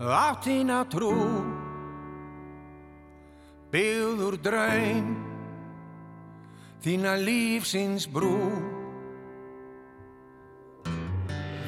[0.01, 1.13] Átt þína trú.
[3.69, 5.13] Byggður draum.
[6.81, 8.33] Þína lífsins brú.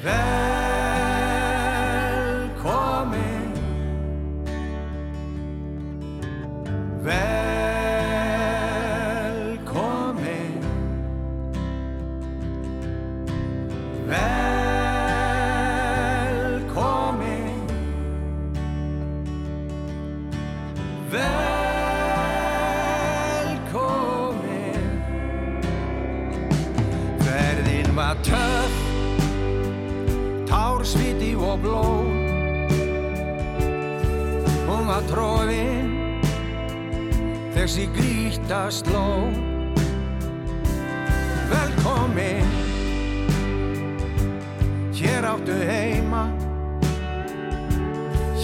[0.02, 0.47] Velkomin
[37.68, 39.28] þessi grýta sló.
[41.50, 42.48] Velkomin.
[44.96, 46.32] Hér áttu heima.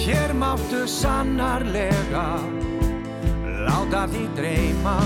[0.04, 2.36] Hér máttu sannarlega
[3.64, 4.98] láta því dreyma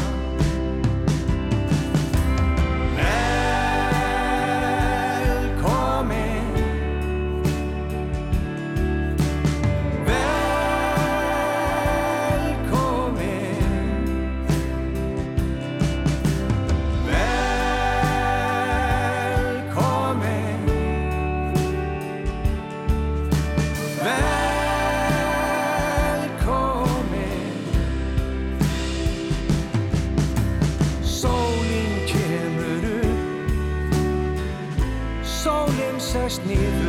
[36.28, 36.87] Sólin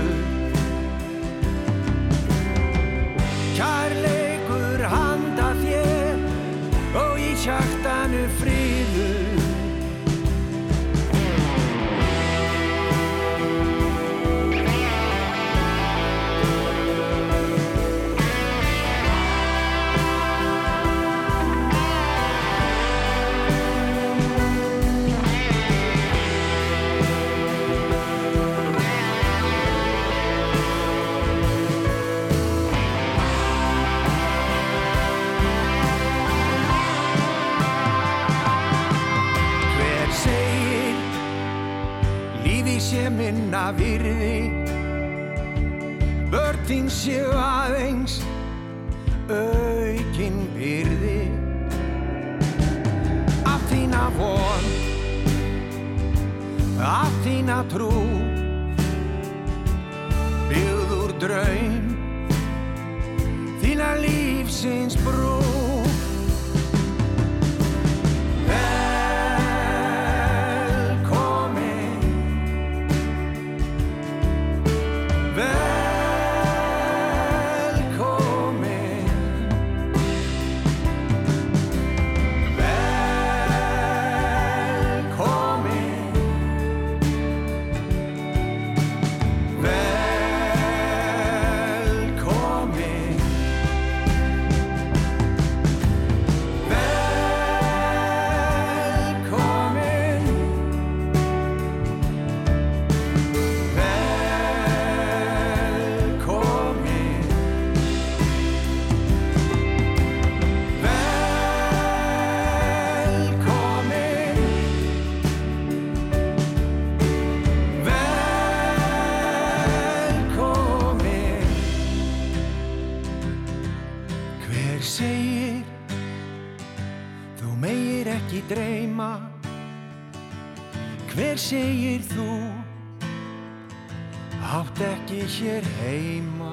[135.50, 136.50] hér heima.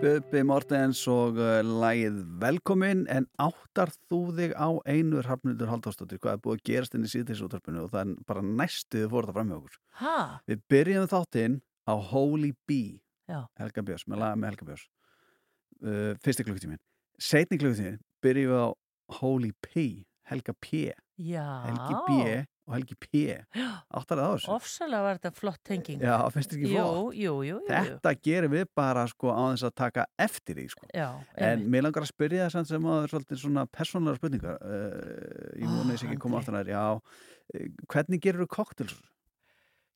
[0.00, 6.20] Bubbi Mortens og uh, lægið Velkomin en áttar þú þig á einu Hrafnildur Halldórsdóttir?
[6.22, 9.38] Hvað er búið að gerast inn í síðdeisútvarpinu og það er bara næstuð fór það
[9.38, 9.76] fram með okkur?
[10.00, 10.16] Ha?
[10.48, 13.38] Við byrjum þáttinn á Holy Bee Já.
[13.60, 14.88] Helga Björns, með laga með Helga Björns.
[15.84, 16.82] Uh, fyrsti klukkutímin
[17.20, 18.68] setni klukkutímin byrjum við á
[19.20, 19.88] Holy P
[20.30, 20.88] Helga P.
[21.20, 21.48] Já.
[21.68, 23.22] Helgi B og Helgi P
[23.92, 26.00] áttar það á þessu Ofsalega var þetta flott tenging.
[26.00, 27.14] Já, finnst þér ekki flott?
[27.18, 27.58] jú, jú, jú.
[27.68, 30.86] Þetta gerum við bara sko á þess að taka eftir því sko.
[30.96, 34.56] Já, En mér langar að spyrja það sem að það er svolítið svona persónulega spurningar
[34.64, 38.96] uh, Ég vona þess ekki að koma aftur nær Já, uh, hvernig gerur þú koktels?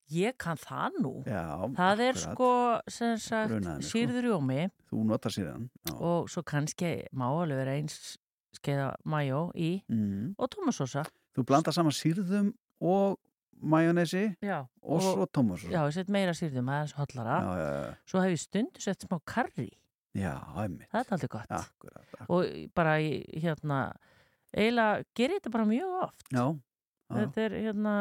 [0.08, 1.10] Ég kann það nú.
[1.28, 1.42] Já,
[1.76, 2.22] Það er akkurat.
[2.24, 2.52] sko,
[2.88, 4.30] sem sagt, Grunaði mig, sko.
[4.32, 5.92] jómi Þú notar síðan já.
[6.00, 8.16] og svo kannski má alveg vera eins
[8.56, 10.34] skeiða majó í Mm.
[10.38, 11.04] og tómasósa.
[11.38, 13.16] Þú blandar saman sýrðum og
[13.58, 14.60] majónesi Já.
[14.82, 17.38] og, svo tómas Já, ég set meira sýrðum, það er svo hotlara.
[17.42, 17.94] já, já, já.
[18.10, 19.68] Svo hef ég stundu sett smá karri.
[20.18, 21.50] Já, einmitt Það er aldrei gott.
[21.50, 22.30] Akkurat, akkurat.
[22.30, 23.80] Og bara, í- hérna,
[24.56, 26.24] eiginlega gerir þetta bara mjög oft.
[26.32, 26.58] Já, já.
[27.18, 27.92] Þetta er, hérna,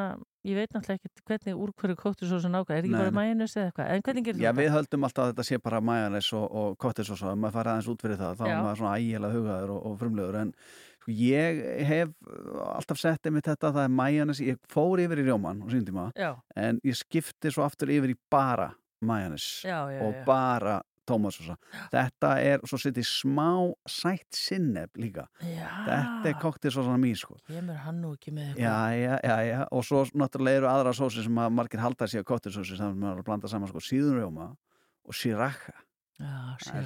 [0.48, 2.76] ég veit náttúrulega ekki hvernig úr hverju kóttur svo sem nákvæm.
[2.78, 3.18] Er ekki Nei, bara nei.
[3.20, 3.92] majónis eða eitthvað?
[3.94, 4.62] En hvernig gerir Já, þetta?
[4.62, 7.72] við höldum alltaf að þetta sé bara majónes og, og og svo, ef maður fara
[7.76, 8.52] aðeins út fyrir það þá Já.
[8.58, 10.54] er maður svona ægilega hugaður og, og frumlegur en
[11.08, 12.12] ég hef
[12.68, 16.36] alltaf sett einmitt þetta, það er majónes ég fór yfir í rjóman og síndum Já.
[16.56, 18.74] en ég skipti svo aftur yfir í bara
[19.64, 21.56] já, og bara tómatsósa.
[21.94, 25.28] Þetta er, svo setja ég smá sætt sinneb líka.
[25.40, 25.70] Já.
[25.88, 27.38] þetta er koktelsósan mín sko.
[27.48, 28.60] Kemur hann nú ekki með?
[28.60, 33.22] Já, og svo náttúrulega eru aðra sósi sem að margir halda sér kottelsósi sem maður
[33.22, 34.50] er að blanda saman sko síðunrjóma
[35.08, 35.78] og siraka
[36.18, 36.34] Já,
[36.66, 36.86] það er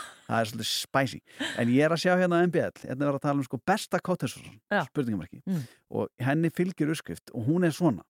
[0.42, 1.20] er svolítið spicy
[1.62, 4.00] en ég er að sjá hérna á MBL hérna er að tala um sko besta
[4.04, 4.58] kottelsósan
[4.90, 5.62] spurningamarki Mm.
[5.90, 8.04] og henni fylgir uppskrift og hún er svona.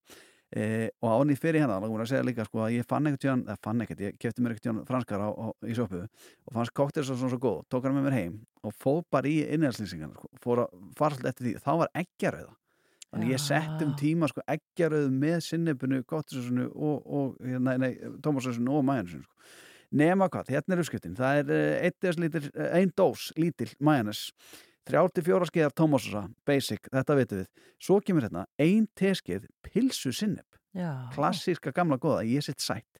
[0.55, 3.25] E, og ánið fyrir hérna, þá voru að segja líka sko að ég fann ekkert
[3.27, 6.75] eða fann ekkert, ég kefti mér ekkert tíðan franskar á, á, í sjópu og fannst
[6.79, 10.63] koktelsósan svo góð, tók hann með mér heim og fóð bara í innhjálpslýsingarna sko, fór
[10.63, 12.55] að fara svolítið eftir því, þá var eggjarauða
[13.15, 17.93] Þannig ég sett um tíma sko eggjarauðu með sinnefunu, gottisosunu og, og hérna, nei,
[18.25, 19.53] tómasosunu og majónesinu sko.
[19.95, 21.15] Nema hvað, hérna er uppskriftin.
[21.15, 21.53] Það er
[21.87, 24.25] einn lítil, uh, ein dós lítil majónes,
[24.91, 27.63] 34 skeiðar tómasosa, basic, þetta veitum við.
[27.87, 31.07] Svo kemur hérna ein teskeið pilsu sinnef, Já.
[31.15, 32.99] klassíska gamla góða, ég sitt sætt.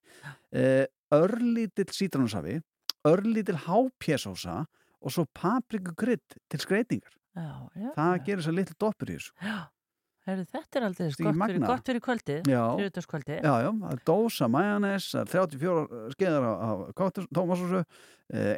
[1.15, 2.61] Örlítill sítrónusafi,
[3.05, 4.63] örlítill hápjessósa
[5.03, 7.19] og svo paprikugrydd til skreitingar.
[7.35, 7.91] Já, já.
[7.99, 9.35] Það gerir svo litl doppur í þessu.
[9.43, 9.57] Já.
[10.25, 12.63] Herru, þetta er aldrei gott fyrir, gott fyrir kvöldið, Já.
[12.79, 13.43] þriðutaskvöldið.
[13.45, 13.71] Já, já,
[14.09, 14.49] dósa
[14.89, 16.85] er 34 skeiðar af
[17.37, 17.85] tómasósu,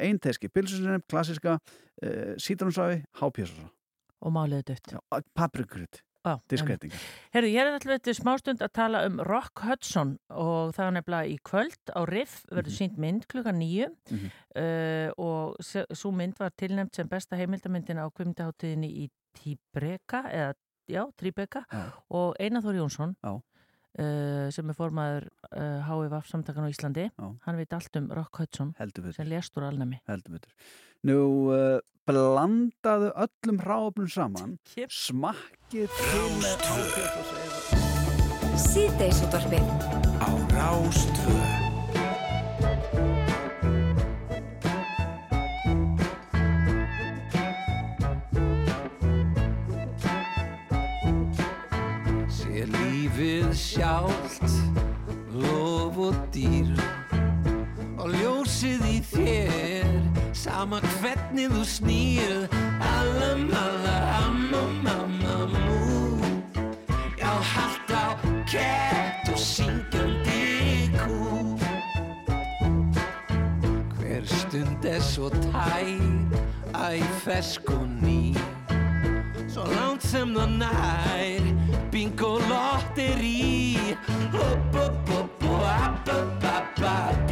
[0.07, 3.67] ein teski pilsusinni, klassiska, uh, sítrónsafi, hápjessósa,
[4.23, 4.93] Og málið dött.
[6.55, 6.63] einmitt.
[6.65, 7.03] skreitingar.
[7.31, 11.29] Herru, ég er alltaf þetta smástund að tala um Rock Hudson og það er nefnilega
[11.31, 12.77] í kvöld á Riff verður Mhm.
[12.79, 14.31] sínt mynd klukka nýju Mhm.
[14.55, 15.55] uh, og
[15.93, 20.53] svo mynd var tilnæmt sem besta heimildamyndin á kvimdaháttiðinni í Tíbreka eða,
[20.91, 21.83] já, Tríbeka Já.
[22.09, 27.09] og Einar Þór Jónsson uh, sem er formaður uh, HVF samtakan á Íslandi.
[27.11, 27.27] Já.
[27.45, 28.73] hann veit allt um Rock Hudson
[29.15, 30.01] sem lést úr alnæmi.
[30.07, 30.51] Heldur betur.
[31.07, 31.19] Nú,
[31.53, 31.77] uh,
[32.07, 34.57] blandaðu öllum ráfnum saman,
[35.03, 36.01] smakkið
[36.41, 37.85] með hápjessósa eða...
[38.57, 39.71] Síðdeisútvarpið
[40.17, 41.66] á Rástvö.
[53.17, 54.43] Lífið sjálft
[55.33, 56.69] lof og dýr
[57.97, 59.87] og ljósið í þér
[60.37, 62.35] sama hvernig þú snýr.
[62.77, 66.19] Allam alla amma mamma mú
[67.17, 68.05] já haldt á
[68.45, 71.57] kett og syngjandi kú.
[73.97, 75.89] Hver stund er svo tær
[76.77, 78.37] æ fersk og ný.
[79.49, 83.75] Svo langt sem það nær Bingo lotteri
[84.31, 87.26] Upp, upp, upp og app, upp, app,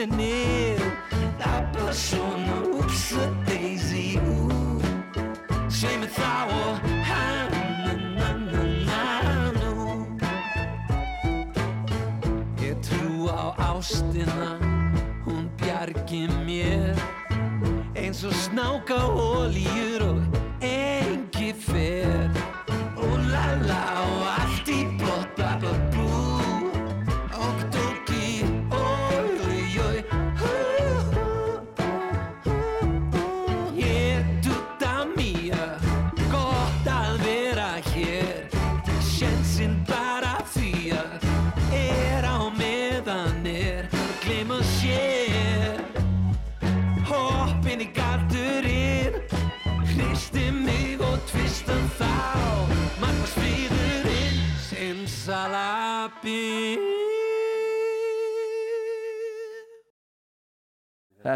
[0.00, 0.29] beni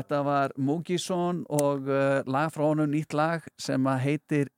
[0.05, 4.51] Þetta var Múkisson og uh, lag frá honum, nýtt lag sem að heitir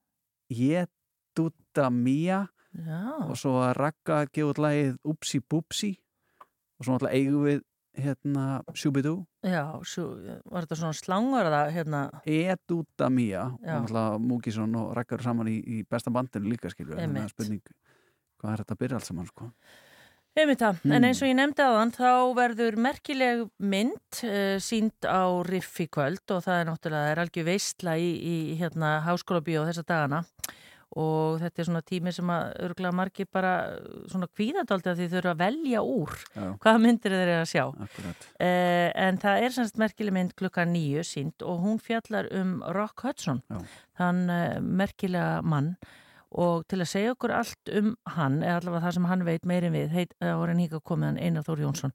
[0.50, 2.40] Jedutta Mia
[2.74, 3.02] Já.
[3.28, 3.78] og svo að
[4.34, 5.92] gefa út lagið Upsi Bupsi.
[6.76, 7.62] Og svo náttúrulega eigum við
[7.96, 8.44] hérna
[8.74, 10.10] Shubidoo Já, svo,
[10.50, 15.26] var þetta svona slangur að það, hérna, Edutta Mia og náttúrulega Múkisson og Ragga eru
[15.30, 17.30] saman í, í besta bandinu líka skilur þannig Einmitt.
[17.30, 17.62] að spurning
[18.36, 19.46] hvað er þetta að byrja alls saman sko?
[19.46, 19.85] það,
[20.36, 20.92] Hmm.
[20.92, 25.88] en eins og ég nefndi aðan þá verður merkileg mynd uh, sínd á Riff í
[25.88, 29.86] kvöld og það er náttúrulega, það er algjör veistla í, í hérna háskóla bíó þessa
[29.88, 30.20] dagana
[30.96, 35.08] og þetta er svona tími sem að örgulega margir bara uh, svona kvíðadaldi að því
[35.10, 36.46] þau eru að velja úr Já.
[36.62, 38.30] hvaða myndir þeir eru að sjá Akkurat.
[38.36, 43.08] uh, en það er semst merkileg mynd klukka nýju sínd og hún fjallar um Rock
[43.08, 43.60] Hudson Já.
[44.00, 45.78] þann uh, merkilega mann
[46.30, 49.76] og til að segja okkur allt um hann eða allavega það sem hann veit meirin
[49.76, 51.94] við heit, uh, voru híka komið hann Einar Þór Jónsson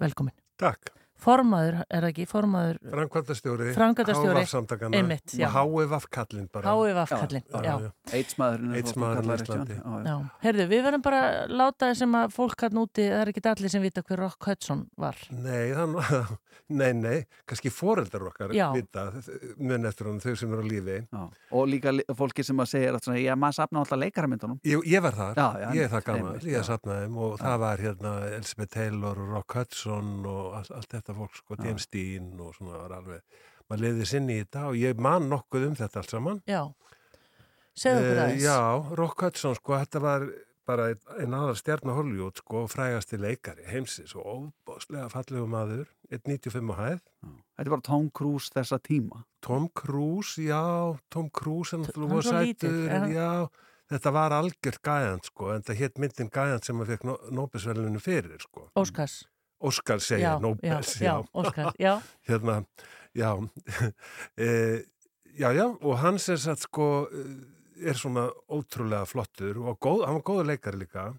[0.00, 0.36] velkomin.
[0.60, 0.92] Takk.
[1.22, 2.24] Formaður, er það ekki?
[2.30, 4.40] Formaður Framkvæmdastjóri, Framkvæmdastjóri.
[4.42, 5.46] HVF-samtakana Einmitt, já.
[5.48, 6.72] og HVF-kallinn bara.
[6.74, 7.74] HVF-kallinn, já.
[8.18, 9.76] Eidsmaðurinn Eidsmaðurinn á Íslandi.
[10.08, 10.14] Já,
[10.46, 13.74] heyrðu, við verðum bara að láta þessum að fólk hann úti, það er ekki allir
[13.76, 15.20] sem vita hver Rock Hudson var.
[15.30, 15.94] Nei, þann,
[16.82, 18.66] nei, nei, kannski foreldrar okkar Já.
[18.74, 19.06] vita,
[19.62, 20.98] mun eftir hann, þau sem eru á lífi.
[21.12, 21.22] Já.
[21.52, 25.02] og líka fólki sem að segja að svona, ég maður safna alltaf leikaramyndunum Ég, ég
[25.04, 26.62] var þar, Já, já, ég er það gaman, ég já.
[26.66, 27.42] sapnaði þeim og Já.
[27.44, 31.58] það var hérna Elspeth Taylor og Rock Hudson og allt, allt þetta fólk, sko.
[31.62, 33.22] James Dean og svona var alveg,
[33.68, 36.42] maður leiði sinni í þetta og ég man nokkuð um þetta allt saman.
[36.50, 36.62] Já,
[37.76, 38.42] segðu okkur Eh, aðeins.
[38.42, 40.26] Já, Rock Hudson, sko, þetta var
[40.64, 46.70] bara einn ein aðal stjarnar Hollywood, sko, frægasti leikari heimsins og óbáslega fallegu maður, 1.95
[46.70, 47.00] á hæð.
[47.22, 53.10] Þetta er bara Tom Cruise þessa tíma Tom Cruise, já, Tom Cruise er náttúrulega hann?
[53.10, 53.48] já,
[53.90, 58.38] þetta var algjört gæjant, sko, en það hétt myndin gæjant sem að fekk Nóbesverðinu fyrir,
[58.38, 58.68] sko.
[58.78, 59.24] Óskars.
[59.62, 61.94] Óskar segja, Nobels, já, já, Óskar, já.
[62.28, 62.64] hérna,
[63.14, 63.32] já,
[64.36, 64.84] e,
[65.38, 70.18] já, já, og hann sem sagt sko eh, er svona ótrúlega flottur og góð, hann
[70.18, 71.12] var góður leikari líka.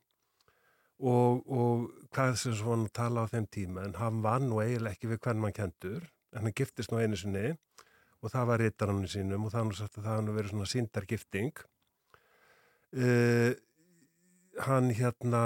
[1.04, 5.10] Og, og hvað sem svona tala á þeim tíma en hann var nú eiginlega ekki
[5.12, 6.04] við hvern mann kendur
[6.34, 7.52] en hann giftist nú einu sinni
[8.24, 11.64] og það var rítarannu sínum og nú sagt að það hann verið svona síndargifting
[12.96, 13.52] uh,
[14.68, 15.44] hann hérna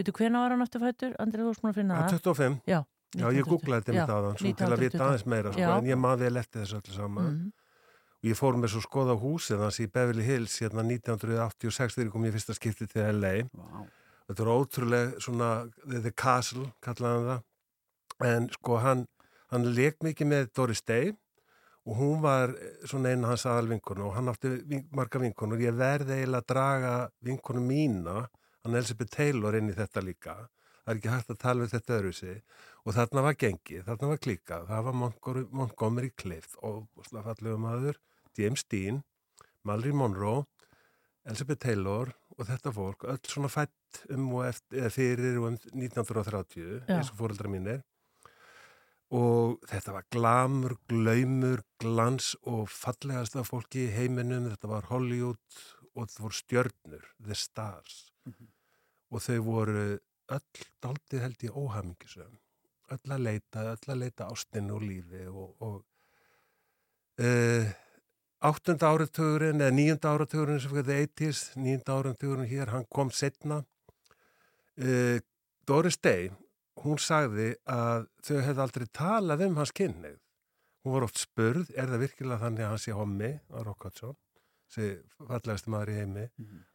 [0.00, 1.14] Veitu, hvena var hann aftur fættur?
[1.20, 2.18] Andrið, þú smá að finna það.
[2.18, 2.80] 25 Já.
[3.10, 3.48] Já, ég 1920.
[3.50, 5.06] googlaði þetta Já, mitt aðan svona, til að vita 1920.
[5.06, 7.52] aðeins meira sko, en ég maður vel eftir þessu öllu saman Mhm.
[8.20, 12.12] og ég fór með svo skoða húsið hans í Beverly Hills hérna 1986 þegar ég
[12.12, 13.86] kom í fyrsta skipti til LA wow.
[14.28, 15.48] þetta var ótrúlega svona
[15.90, 17.26] The, Castle kallaði hann
[18.20, 19.06] það en sko hann,
[19.50, 21.10] hann leik mikið með Doris Day
[21.86, 22.54] og hún var
[22.86, 26.46] svona eina hans aðal vinkonu og hann átti vin, marga vinkonur ég verði eiginlega að
[26.46, 26.94] draga
[27.24, 28.28] vinkonu mína
[28.64, 30.36] hann Elizabeth Taylor inn í þetta líka.
[30.80, 32.38] Það er ekki hægt að tala við þetta öðru sig
[32.84, 34.96] og þarna var gengið, þarna var klikað það var
[35.60, 38.00] Montgomery, Clift og slafallegu maður,
[38.38, 39.02] James Dean
[39.68, 40.46] Mallory Monroe
[41.28, 46.86] Elizabeth Taylor og þetta fólk öll svona fætt um og eftir, fyrir og um 1930
[46.88, 46.96] Já.
[46.96, 47.82] eins og fóreldra mínir.
[49.10, 55.60] Og þetta var glamur, glaumur, glans og fallegasta fólki í heiminum, þetta var Hollywood
[55.96, 58.09] og þetta voru stjörnur, The Stars
[59.10, 59.84] og þau voru
[60.30, 62.38] öll daldið held ég óhamingisum
[62.90, 65.76] öll að leita, öll að leita ástinu og lífi og, og
[67.22, 67.72] uh,
[68.50, 75.18] áttunda áratugurinn eða níunda áratugurinn sem fyrir 80s, níunda áratugurinn hér, hann kom setna uh,
[75.68, 76.30] Doris Day
[76.84, 80.18] hún sagði að þau hefði aldrei talað um hans kynneið
[80.80, 84.16] hún var oft spurð, er það virkilega þannig að hann sé hommi á Rockhatsson
[84.70, 86.26] sem fallegasti maður í heimi.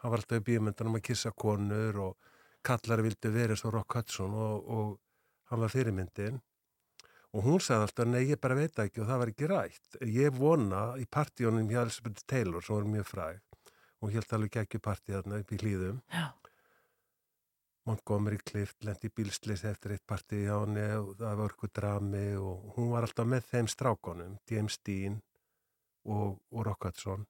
[0.01, 2.34] Hann var alltaf í bíomöndanum að kissa konur og
[2.65, 6.41] kallar vildi verið svo Rock Hudson og, og hann var fyrirmyndin.
[7.35, 9.99] Og hún sagði alltaf, nei ég bara veit ekki og það var ekki rætt.
[10.07, 13.41] Ég vona í partíunum hjá Elizabeth Taylor sem var mjög fræg
[14.03, 16.26] og hélt alveg ekki partí þarna upp í hlýðum Já.
[17.85, 22.26] Montgomery Clift lendi í bílslis eftir eitt partí hjá henni og það var eitthvað drami
[22.41, 25.19] og hún var alltaf með þeim strákonum, James Dean
[26.05, 27.26] og, og Rock Hudson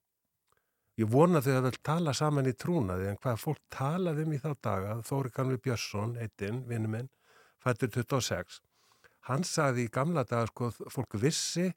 [0.95, 4.39] Ég vona þau að vel tala saman í trúnaði en hvað fólk talaði um í
[4.39, 7.09] þá daga, Þóri Kanvi Björnsson, eittin, vinnu minn,
[7.59, 8.61] fættur 26,
[9.27, 11.67] hann sagði í gamla daga sko fólk vissi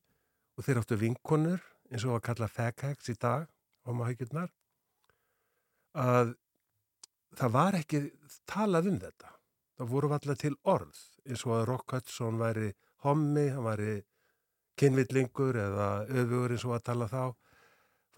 [0.55, 3.49] og þeir áttu vinkonur eins og að kalla faghags í dag
[3.89, 4.51] maður
[5.99, 6.35] að
[7.39, 8.03] það var ekki
[8.47, 9.33] talað um þetta.
[9.79, 12.73] Það voru alltaf til orð eins og að Rock Hudson væri
[13.07, 13.95] hommi, hann væri
[14.79, 17.23] kynvillingur eða öfugur eins og að tala þá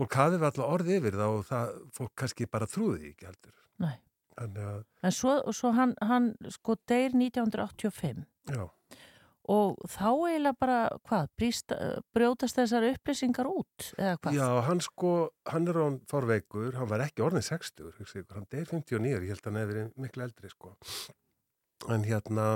[0.00, 3.56] fólk hafði við alltaf orði yfir það og það, fólk kannski bara trúði ekki heldur.
[3.84, 3.96] Nei.
[4.40, 8.22] Þannig að, En svo, svo hann, hann sko deyr 1985
[8.54, 8.62] já,
[9.50, 10.76] og þá eiginlega bara,
[11.08, 11.72] hvað, brýst,
[12.14, 14.36] brjótast þessar upplýsingar út eða hvað?
[14.38, 15.10] já, hann sko,
[15.50, 19.32] hann er án fórveikur, hann var ekki orðin 60, hugsa ykkur, hann deyr 59, ég
[19.34, 20.74] held að hann hefur verið miklu eldri, sko.
[21.90, 22.46] En hérna,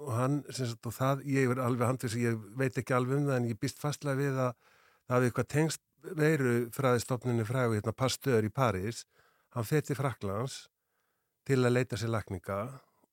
[0.00, 3.28] og hann, sem sagt, og það, ég er alveg handvis, ég veit ekki alveg um
[3.30, 5.82] það, en ég býst fastlega við að það hafi eitthvað tengst
[6.16, 9.04] veiru fræðistofnunni frægu hérna Pasteur í París,
[9.54, 10.64] hann fer til Fraklands
[11.46, 12.60] til að leita sér lakninga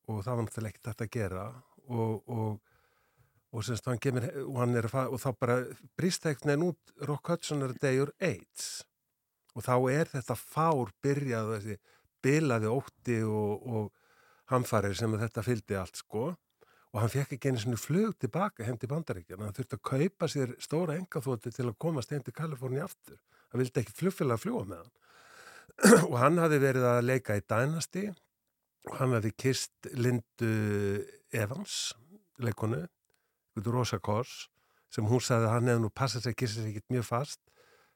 [0.08, 1.46] og það var náttúrulega ekkert þetta að gera
[1.88, 2.74] og, og,
[3.52, 4.28] og, semst, hann kemur,
[4.60, 5.58] hann er, að fa- og þá bara
[6.00, 8.84] brýst ekkert neðin út Rock Hudson er degur AIDS.
[9.58, 11.78] Og þá er þetta fár byrjað þessi
[12.24, 13.88] bilaði ótti og,
[14.52, 16.30] hamfarir sem þetta fylgdi allt sko
[16.94, 20.30] og hann fekk ekki einu svona flug tilbaka heim til bandaríkjana, hann þurfti að kaupa
[20.32, 23.20] sér stóra engaþóti til að komast heim til Kaliforni aftur,
[23.52, 24.94] hann vildi ekki flugfélag fljúa með hann.
[26.10, 28.08] Og hann hafi verið að leika í Dynasty
[28.88, 30.54] og hann hafi kist Lindu
[31.36, 31.92] Evans
[32.42, 32.86] leikonu,
[33.66, 34.48] rosa kors
[34.94, 37.42] sem hún sagði að hann hefði nú passað sér kissa sér ekkert mjög fast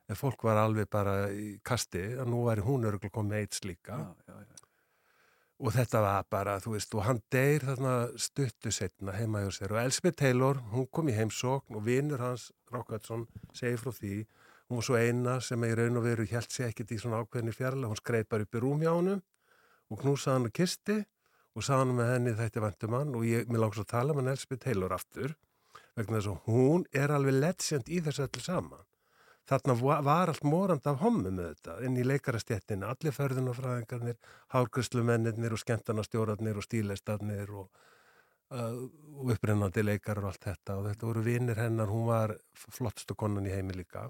[0.09, 3.99] en fólk var alveg bara í kasti að nú væri hún örgulega komið eitt slíka
[4.01, 4.70] já, já, já.
[5.61, 9.75] Og þetta var bara, þú veist, og hann deyr þarna stuttu setna heima hjá sér.
[9.75, 14.23] Og Elspeth Taylor, hún kom í heimsókn og vinnur hans, Rockardsson, segir frá því,
[14.71, 17.53] hún var svo eina sem í raun og veru hjælt sér ekkert í svona ákveðni
[17.53, 19.21] fjarlag, hún skreið bara upp í rúm hjá honum
[19.91, 20.97] og knúsaði hann og kisti
[21.51, 23.15] og sagði hann með henni þetta vantum hann.
[23.19, 25.35] Og ég, mér langs að tala með Elspeth Taylor aftur
[25.99, 28.87] vegna þess að hún er alveg legend í þessu öllu saman.
[29.49, 34.17] Þarna va- var allt morand af hommu með þetta inn í leikarastjettina, allir förðunafræðingarnir,
[34.53, 37.69] hárgruslumennir og skemmtarnastjórarnir og stíleistarnir og,
[38.53, 38.77] uh,
[39.17, 43.49] og upprennandi leikar og allt þetta og þetta voru vinnir hennar, hún var flottstu konan
[43.49, 44.09] í heimi líka.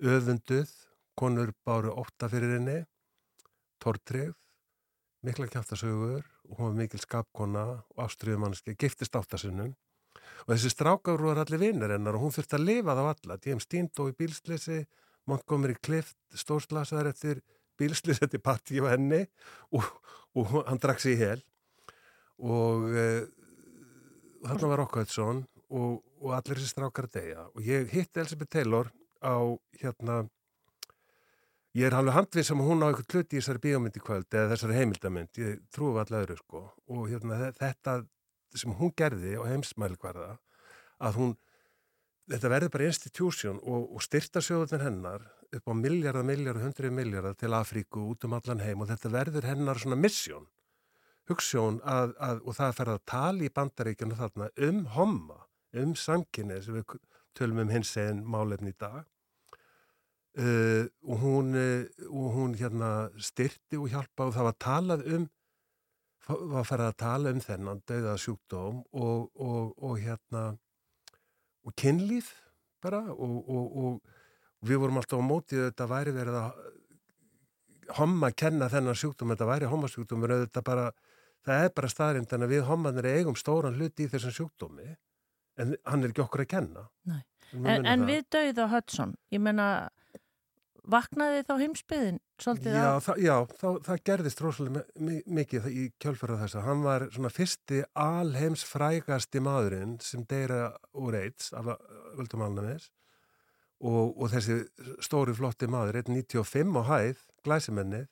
[0.00, 0.70] Öfunduð,
[1.18, 2.84] konur báru ótta fyrir henni,
[3.82, 4.36] tortrygð,
[5.26, 6.22] mikla kjáttasögur
[6.54, 9.74] hún var mikil skapkona og ástriðumanniski, giftist áttasinnum
[10.46, 13.38] og þessi strákar voru allir vinnir hennar og hún þurfti að lifa þá alla.
[13.44, 14.80] James Dean dó í bílslisi
[15.28, 17.42] Montgomery Clift stórslasaður eftir
[17.78, 19.24] bílslisi eftir partí á henni
[19.74, 19.84] og,
[20.38, 21.42] og hann drakk sig í hel.
[22.38, 23.26] Og uh,
[24.46, 27.46] þarna var Rockhautsson og, og allir þessi strákar að deyja.
[27.54, 29.34] Og ég hitti Elizabeth Taylor á
[29.82, 30.22] hérna
[31.78, 34.52] ég er alveg handvið sem hún á eitthvað hluti í þessari bíómynd í kvöld eða
[34.54, 36.62] þessari heimildamynd, ég trúi öðru sko.
[36.90, 37.94] Og hérna þe- þetta
[38.54, 40.36] sem hún gerði á heimsmælikvarða
[40.98, 41.34] að hún
[42.28, 47.36] þetta verður bara institution og, og styrta sjóðunin hennar upp á miljardar, miljardar, hundrið miljardar
[47.40, 50.48] til Afríku út um allan heim og þetta verður hennar svona mission
[51.28, 55.38] hugssjón að, að, og það fer að tala í bandaríkjunu þarna um homma,
[55.76, 56.98] um samkynni sem við
[57.36, 59.04] tölum um hins eginn málefni í dag.
[60.38, 65.24] Uh, og hún, uh, og hún hérna styrti og hjálpa og það var talað um
[66.28, 70.44] var farið að tala um þennan dauða sjúkdóm og, og, og hérna
[71.64, 72.32] og kynlíf
[72.82, 76.66] bara og, og, og við vorum alltaf á mótið þetta væri verið að
[77.98, 80.34] homma kenna þennan sjúkdóm, þetta væri hommasjúkdómur
[81.48, 84.88] það er bara staðrindan að við hommanir eigum stóran hluti í þessum sjúkdómi
[85.58, 86.88] en hann er ekki okkur að kenna
[87.56, 88.08] En, en það.
[88.10, 89.88] við dauða Hudson, ég menna,
[90.88, 92.98] vaknaði þá heimsbyðin svolítið Já, á?
[93.04, 96.62] það, já það, það gerðist rosalega mi- mi- mikið í kjölfæra þessa.
[96.64, 101.72] Hann var svona fyrsti alheims frægasti maðurinn sem deyra úr AIDS af
[102.16, 102.88] völdum alnamis
[103.80, 104.60] og, og þessi
[105.04, 108.06] stóri flotti maður, 1,95 á hæð, glæsimennið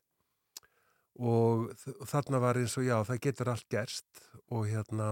[1.17, 5.09] og þ- þarna var eins og já, það getur allt gerst og hérna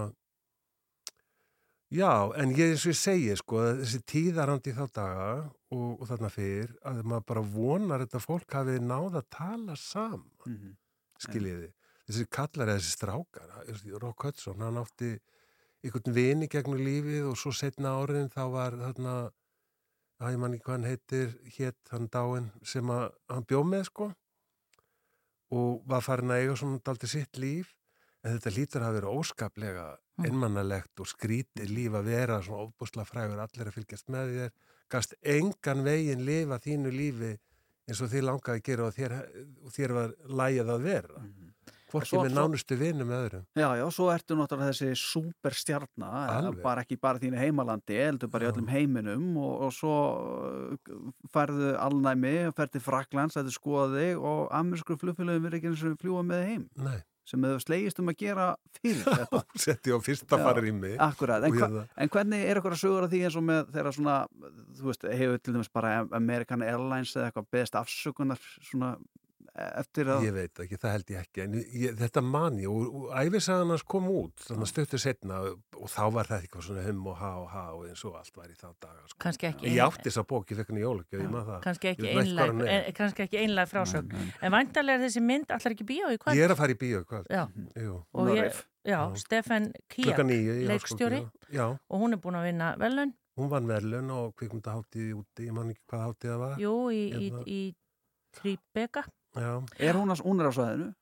[1.95, 2.11] Já,
[2.41, 5.27] en ég eins og ég segi sko, að þessi tíðarandi þá daga
[5.71, 10.25] og, og þarna fyrr að maður bara vonar þetta fólk hafi náð að tala saman,
[10.49, 10.73] Mhm.
[11.23, 11.69] skiljiði.
[12.09, 15.13] Þessi kallar eða þessi strákar, Rock Hudson, hann átti
[15.85, 19.15] einhvern vini gegnum lífið og svo setna áriðin þá var þarna,
[20.19, 23.85] að ég man ekki hvað hann heitir, hétt hann dáin sem að hann bjó með
[23.85, 24.11] sko
[25.51, 27.73] og var farin að eiga svona daldi sitt líf
[28.23, 29.87] en þetta lítur að vera óskaplega
[30.23, 34.53] einmannalegt og skrítið líf að vera svona ofbúslega frægur allir að fylgjast með þér
[34.95, 37.33] gast engan veginn lifa þínu lífi
[37.85, 39.15] eins og þið langaði að gera og þér,
[39.75, 41.25] þér var lægið að vera
[41.91, 46.09] hvorki Svo- með svo- nánustu vinum með öðrum Já, já, svo ertu náttúrulega þessi superstjarna,
[46.33, 46.61] Alveg.
[46.63, 51.75] bara ekki bara þínu heimalandi, heldur bara í öllum heiminum og, og svo uh, færðu
[51.79, 56.43] alnæmi, færðu Fraklands, þetta skoða þig og amerísku flugfélögum verður ekki eins og fljúa með
[56.49, 56.65] heim.
[56.75, 56.99] Nei.
[57.25, 58.47] Sem hefur slegist um að gera
[58.77, 59.39] fyrir þetta.
[59.65, 62.75] setti á fyrsta Já, farið í mig Akkurat, en, hva, hérna- en hvernig er eitthvað
[62.77, 64.17] að sögur að því eins og með þeirra svona,
[64.77, 68.91] þú veist, hefur til dæmis bara American Airlines eða eitthvað beðist afsökunar svona
[69.55, 70.25] eftir að...
[70.27, 73.71] Ég veit ekki, það held ég ekki en ég, þetta man ég og, og æfisagan
[73.71, 77.17] hans kom út þannig að stöttu setna og þá var þetta eitthvað svona hum og
[77.21, 79.19] ha og ha og eins og allt var í þá daga sko.
[79.25, 81.91] Kannski ekki Ég átti þess að bók, ég fekk henni jólugjöf, ég maður það Kannski
[81.93, 82.71] ekki hann er.
[82.75, 84.15] eh, kannski ekki einlæg frásögn.
[84.41, 86.39] En væntalega er þessi mynd allar ekki bíó í kvöld.
[86.39, 87.43] Ég er að fara í bíó í Já.
[87.79, 87.99] Jú.
[88.13, 91.23] Og ég, já, Stefan Kíak, í leikstjóri,
[91.53, 95.55] Já, og hún er búin að vinna velun, hún vann verðlun og kvikmyndaháttið úti, ég
[95.55, 97.43] man ekki hvað háttið það var jú, í, í, Hérna.
[97.45, 97.59] í
[98.35, 100.93] Tribeca, Já, Er hún, að, hún er á svæðinu?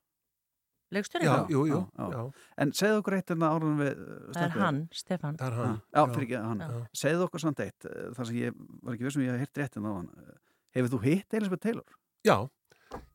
[0.94, 1.26] leikstjóri.
[1.26, 2.18] já, jú, jú, Já, já.
[2.18, 2.32] já.
[2.62, 5.38] En segðu okkur eitt hérna árunum við uh, Það er hann, Stefan.
[5.40, 6.64] Það er hann Já, fyrir ekki hann.
[6.64, 6.82] Já.
[7.04, 9.80] Segðu okkur samt eitt, uh, þar sem ég var ekki vissum ég hef hirt rétt
[9.80, 10.10] en á hann.
[10.74, 11.98] Hefur þú hitt Elisabeth Taylor?
[12.24, 12.36] Já,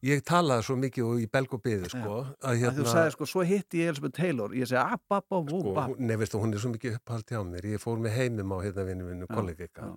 [0.06, 2.76] ég talaði svo mikið og í belg og byði sko, að Hérna...
[2.78, 6.54] Þú sagði sko, svo hitti ég Elisabeth Taylor, ég segi, app, sko, nei, veistu, hún
[6.56, 9.92] er svo mikið upphald hjá mér ég fór með heimum á hérna vinnu kollega.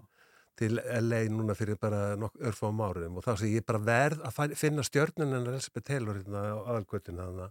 [0.58, 4.84] Til LA núna fyrir bara örfum árum og þá sem ég bara verð að finna
[4.86, 7.50] stjörnun en Elspeth Taylor hérna á aðalgötuna þarna.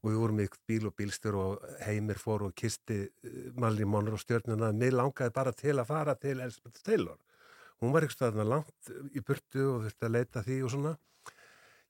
[0.00, 3.02] Og við vorum í bíl og bílstjór og heimir fór og kisti
[3.60, 4.70] Malri Monroe stjörnuna.
[4.72, 7.18] Mér langaði bara til að fara til Elspeth Taylor.
[7.80, 10.94] Hún var eitthvað þarna langt í burtu og þurfti að leita því og svona.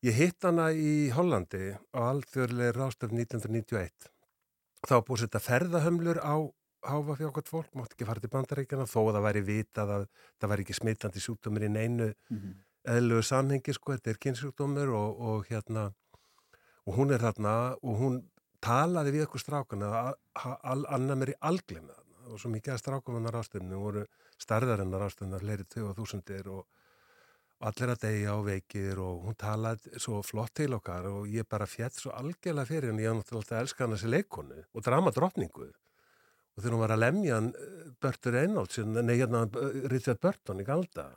[0.03, 4.11] Ég hitt hana í Hollandi á alþjóðlega rástaf 1991
[4.89, 6.35] þá búið setja ferðahömlur á
[6.83, 10.05] háfa fjókvæmt fólk, mátti ekki fara til bandaríkjana þó að það væri vitað að
[10.41, 12.55] það væri ekki smittandi sjúkdómur í neinu Mhm.
[12.89, 15.93] eðlögu samhengi, sko, þetta er kynnsjúkdómur og, og hérna
[16.87, 18.21] og hún er þarna og hún
[18.61, 21.95] talaði við okkur strákana að annar mér í algleina
[22.31, 24.07] og svo mikið að strákum hennar ástöfnu voru
[24.39, 26.67] starðar hennar ástöfnu fleiri 2000 og
[27.61, 31.45] og allir að deyja og veikir og hún talaði svo flott til okkar og ég
[31.49, 34.83] bara fjett svo algjörlega fyrir henni, ég var náttúrulega að elska hann þessi leikonu og
[34.87, 35.67] drama drottningu
[36.57, 39.45] og þegar hún var að lemja hann eh, Börtur Reynolds, nei hérna
[39.93, 41.09] Richard Burton í galda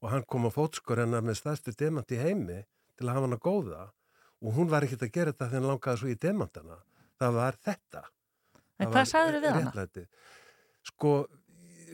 [0.00, 2.62] og hann kom á fótskor hennar með stærstu demant í heimi
[2.96, 3.82] til að hafa hann að góða
[4.40, 6.78] og hún var ekkert að gera þetta þegar hann langaði svo í demantana
[7.20, 8.00] það var þetta.
[8.80, 10.04] En Það hvað var sagðirðu við hana?
[10.88, 11.10] Sko,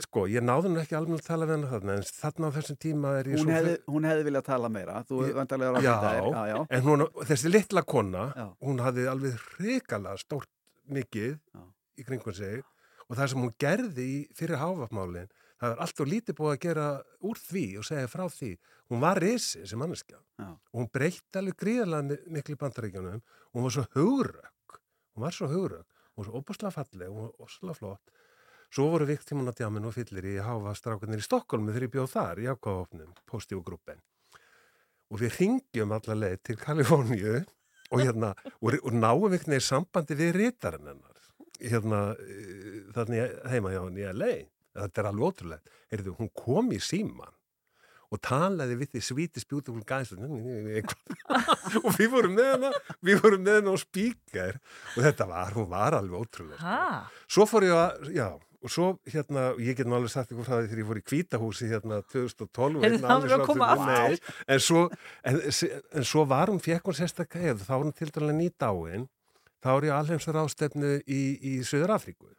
[0.04, 2.78] sko, ég náði nú ekki alveg að tala við hana þarna, en þarna á þessum
[2.84, 3.56] tíma er ég Hún svo...
[3.56, 6.58] hefði, hún hefði viljað tala meira Þú Ég- vantarlega já, já, já.
[6.78, 8.46] en hún, þessi litla kona, Já.
[8.68, 10.52] hún hafði alveg hrikalega stórt
[10.94, 11.64] mikið Já.
[11.98, 12.62] í kringum sig
[13.08, 15.28] og það sem hún gerði í fyrir háfapmálin,
[15.60, 16.86] það var allt og lítið búið að gera
[17.30, 18.50] úr því og segja frá því.
[18.90, 20.18] Hún var risi sem manneskja.
[20.72, 23.22] Og hún breytti alveg gríðarlega mi- miklu í bandaríkjunum.
[23.22, 24.80] Og hún var svo hugrökk,
[25.16, 28.10] hún var svo hugrökk, hún var svo opaslega falleg, hún var opaslega flott.
[28.70, 32.10] Svo voru vikt tímun á djáminu og fyllir í háfastrákunir í Stokkólmi þegar ég bjóð
[32.12, 33.62] þar í ákváfnum, postíf
[35.10, 37.36] og við ringjum alla leið til Kaliforníu
[37.94, 41.15] og hérna, og, náum einhvern veginn sambandi við rítarinn hennar
[41.60, 44.32] hérna, eh, þannig heima hjá henni í LA,
[44.76, 47.32] þetta er alveg ótrúlega Heyrðu, hún kom í síman
[48.14, 52.70] og talaði við því svíti spjútugul gæs og við vorum með hana
[53.04, 54.58] við vorum með hana á spíker
[54.96, 57.06] og þetta var, hún var alveg ótrúlega Ha?
[57.30, 58.28] svo fór ég að, já
[58.66, 61.04] og svo hérna, ég get nú alveg sagt ykkur frá því þegar ég fór í
[61.10, 64.80] kvítahúsi hérna 2012 Heyrðu, einn þá alveg verður að koma aftur- en svo,
[65.30, 65.40] en,
[66.00, 69.06] en svo var hún, fekk hún sérstakka hefð, þá var hún til dælega nýt áin,
[69.66, 72.30] þá er ég alheimsar ástefnu í, í Suður Afríku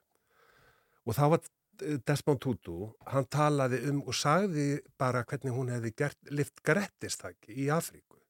[1.07, 4.67] og þá var eh, Desmond Tutu, hann talaði um og sagði
[4.99, 8.21] bara hvernig hún hefði gert, lift grettistaki í Afríku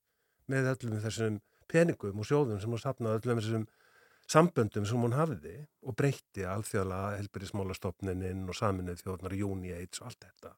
[0.50, 3.68] með öllum þessum peningum og sjóðum sem hún sapnaði öllum þessum
[4.28, 5.56] samböndum sem hún hafði
[5.88, 10.54] og breytti alþjóðlega helbyrðismálastofninin og saminuð þjóðnar Júni Aids og allt þetta.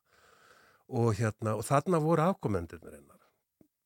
[0.90, 3.20] Og hérna, og þarna voru afkomendurnir hennar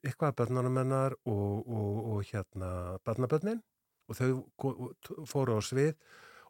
[0.03, 2.69] eitthvað af börnunum hennar og, og, og hérna
[3.07, 3.61] barnabörnin
[4.09, 5.93] og þau fóru á svið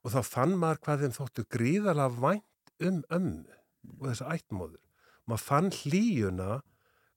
[0.04, 3.58] og þá fann maður hvað þeim þóttu gríðalega vænt um ömmu
[4.00, 4.82] og þessa ættmóður
[5.30, 6.62] maður fann hlýjuna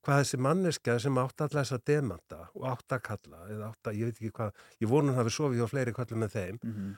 [0.06, 3.96] hvað þessi manneskja sem átt að lesa demanta og átt að kalla eða átt að,
[3.98, 4.52] ég veit ekki hvað,
[4.84, 6.92] ég vonu hann hafi sofið á fleiri kallum með þeim Mhm.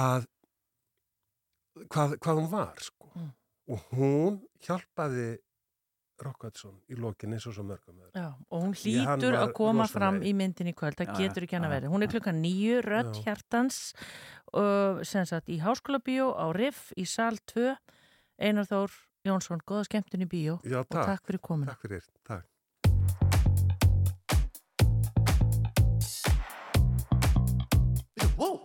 [0.00, 0.26] að
[1.90, 3.10] hvað, hvað hún var sko.
[3.14, 3.30] Mm.
[3.74, 4.34] og hún
[4.66, 5.26] hjálpaði
[6.22, 7.98] Rockardsson í lokin eins og svo mörgum.
[8.14, 11.66] Já, og hún hlýtur að koma fram í myndin í kvöld, það getur ekki hann
[11.66, 11.94] að verið.
[11.94, 13.02] Hún er klukkan nýju, Já.
[13.24, 13.80] hjartans,
[14.54, 17.74] uh, sem sagt í Háskóla Bíó á Riff í Sal 2,
[18.38, 21.06] Einar Þór Jónsson, góða skemmtun í bíó Já, og takk.
[21.06, 21.72] takk fyrir komuna.
[21.72, 22.44] Takk fyrir, takk.
[28.36, 28.60] Whoa,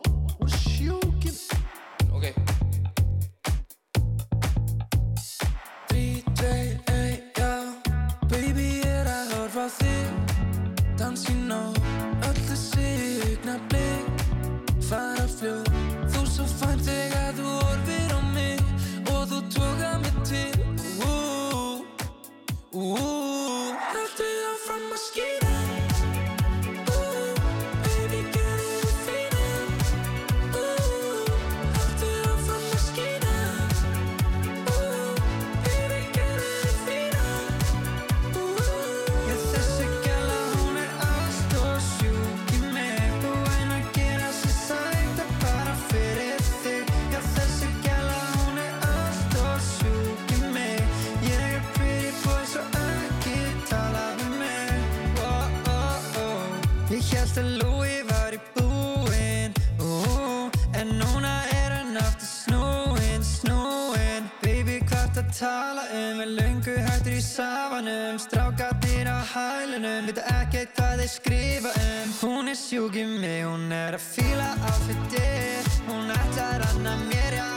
[67.79, 72.11] í safanum Strákarnir á hælunum Vita ekkert hvað þeir skrifa um.
[72.21, 77.47] Hún er sjúk í mig Hún er að fíla outfitið Hún ætlar að mér, já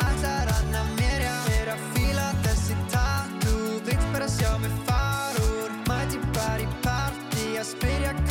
[0.00, 1.36] Ætlar að mér, já.
[1.60, 5.70] Er að fíla þessi tattoo Vill bara sjá mig fara úr.
[5.86, 8.29] Mæti bara í party Að spyrja hvað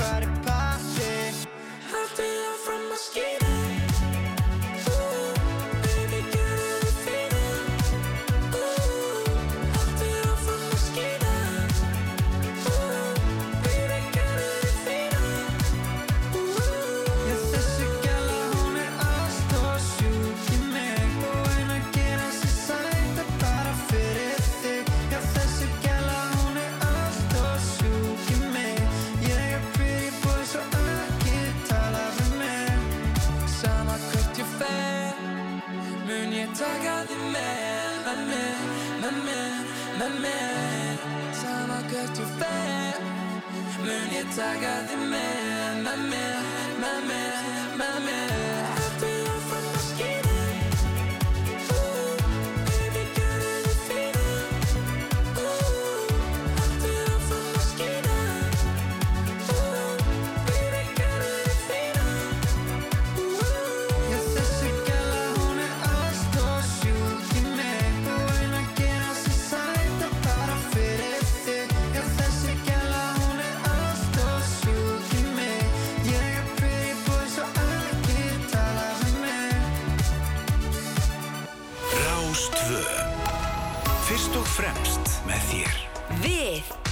[44.39, 45.38] Mun ég taka þig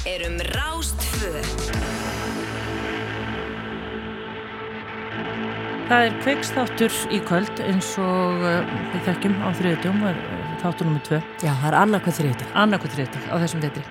[0.08, 1.30] Við erum Rástfö.
[5.90, 10.00] Það er kveiksþáttur í kvöld eins og uh, við þekkjum á þriðutjum,
[10.64, 11.20] þáttur nummið tvö.
[11.44, 12.56] Já, það er annarkvæð þriðutjum.
[12.64, 13.86] Annarkvæð þriðutjum á þessum detri.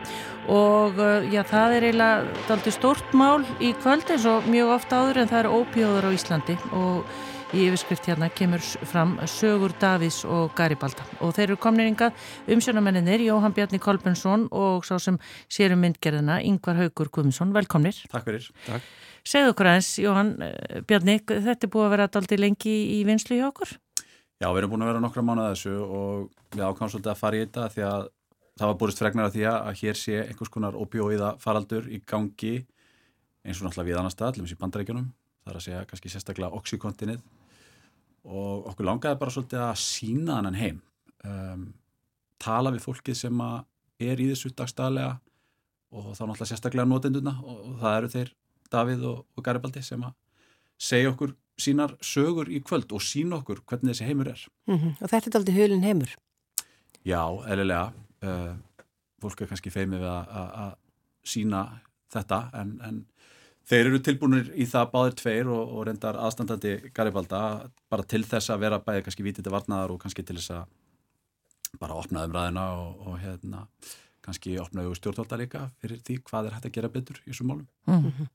[0.56, 5.02] Og uh, já, það er eiginlega daldi stórt mál í kvöld eins og mjög ofta
[5.04, 7.18] áður en það eru ópíóður á Íslandi og
[7.54, 12.16] í yfirskrift hérna kemur fram Sögur Davís og Garibalda og þeir eru komniringað
[12.50, 15.18] umsjónamenninir Jóhann Bjarni Kolbensson og sá sem
[15.52, 18.00] sérum myndgerðina Yngvar Haugur Guðmundsson, velkomnir.
[18.10, 18.48] Takk fyrir.
[18.66, 18.88] Takk.
[19.26, 23.38] Segðu okkur aðeins, Jóhann eh, Bjarni, þetta er búið að vera daldi lengi í vinslu
[23.38, 23.76] hjá okkur?
[24.42, 27.38] Já, við erum búin að vera nokkra mánuða þessu og við ákvæmum svolítið að fara
[27.38, 28.10] í þetta því að
[28.56, 32.56] það var búist fregnar af því að hér sé einhvers konar opioíða faraldur í gangi
[33.46, 35.08] eins og náttúrulega við annar stað, allir í bandarækjunum,
[35.44, 37.24] það er að segja kannski sérstaklega oxykontinið
[38.26, 40.82] og okkur langaði bara svolítið að sína þannan heim,
[41.24, 41.66] um,
[42.42, 43.42] tala við fólkið sem
[44.02, 45.16] er í þessu dagstæðlega
[45.96, 48.34] og þá náttúrulega sérstaklega notenduna og, og það eru þeir
[48.66, 50.14] Davíð og, og Garibaldi sem að
[50.82, 54.42] segja okkur sínar sögur í kvöld og sína okkur hvernig þessi heimur er.
[54.66, 56.16] Mm Og þetta er aldrei hulin heimur.
[57.06, 57.92] Já, eðlilega.
[58.26, 58.56] Uh,
[59.22, 60.74] fólk er kannski feimið við að
[61.26, 61.62] sína
[62.12, 62.98] þetta en, en
[63.66, 67.42] þeir eru tilbúinir í það báðir tveir og, og reyndar aðstandandi Garibalda
[67.90, 70.66] bara til þess að vera bæði kannski vítið varnaðar og kannski til þess að
[71.80, 73.66] bara opna umræðina og, og hérna
[74.26, 77.50] kannski opna auðvitað stjórnvalda líka fyrir því hvað er hægt að gera betur í þessum
[77.52, 77.66] málum.
[77.86, 78.28] Mm.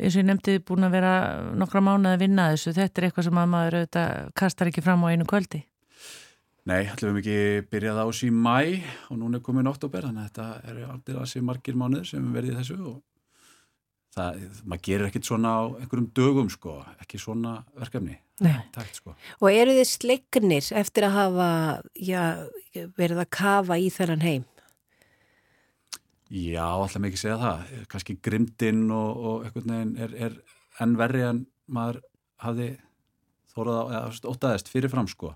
[0.00, 1.14] eins og ég nefndi búin að vera
[1.52, 5.04] nokkra mánuði að vinna þessu þetta er eitthvað sem að maður auðvitað kastar ekki fram
[5.04, 5.64] á einu kvöldi
[6.64, 8.58] Nei, ætlum við ekki byrjað á þessu í mæ
[9.12, 12.30] og núna er komin oktober þannig að þetta eru aldrei að sé margir mánuðir sem
[12.32, 13.02] verði þessu og
[14.14, 18.16] það, maður gerir ekkit svona á einhverjum dögum sko, ekki svona verkefni.
[18.42, 18.56] Nei.
[18.74, 19.14] Tækt sko.
[19.40, 21.50] Og eru þið sleiknir eftir að hafa
[21.94, 22.22] já,
[22.98, 24.48] verið að kafa í þennan heim?
[26.34, 27.70] Já, alltaf mikið segja það.
[27.92, 32.00] Kanski grimdinn og, og einhvern veginn er, er enn verri en maður
[32.42, 32.68] hafði
[33.54, 35.34] þórað á, ótaðist fyrirfram sko.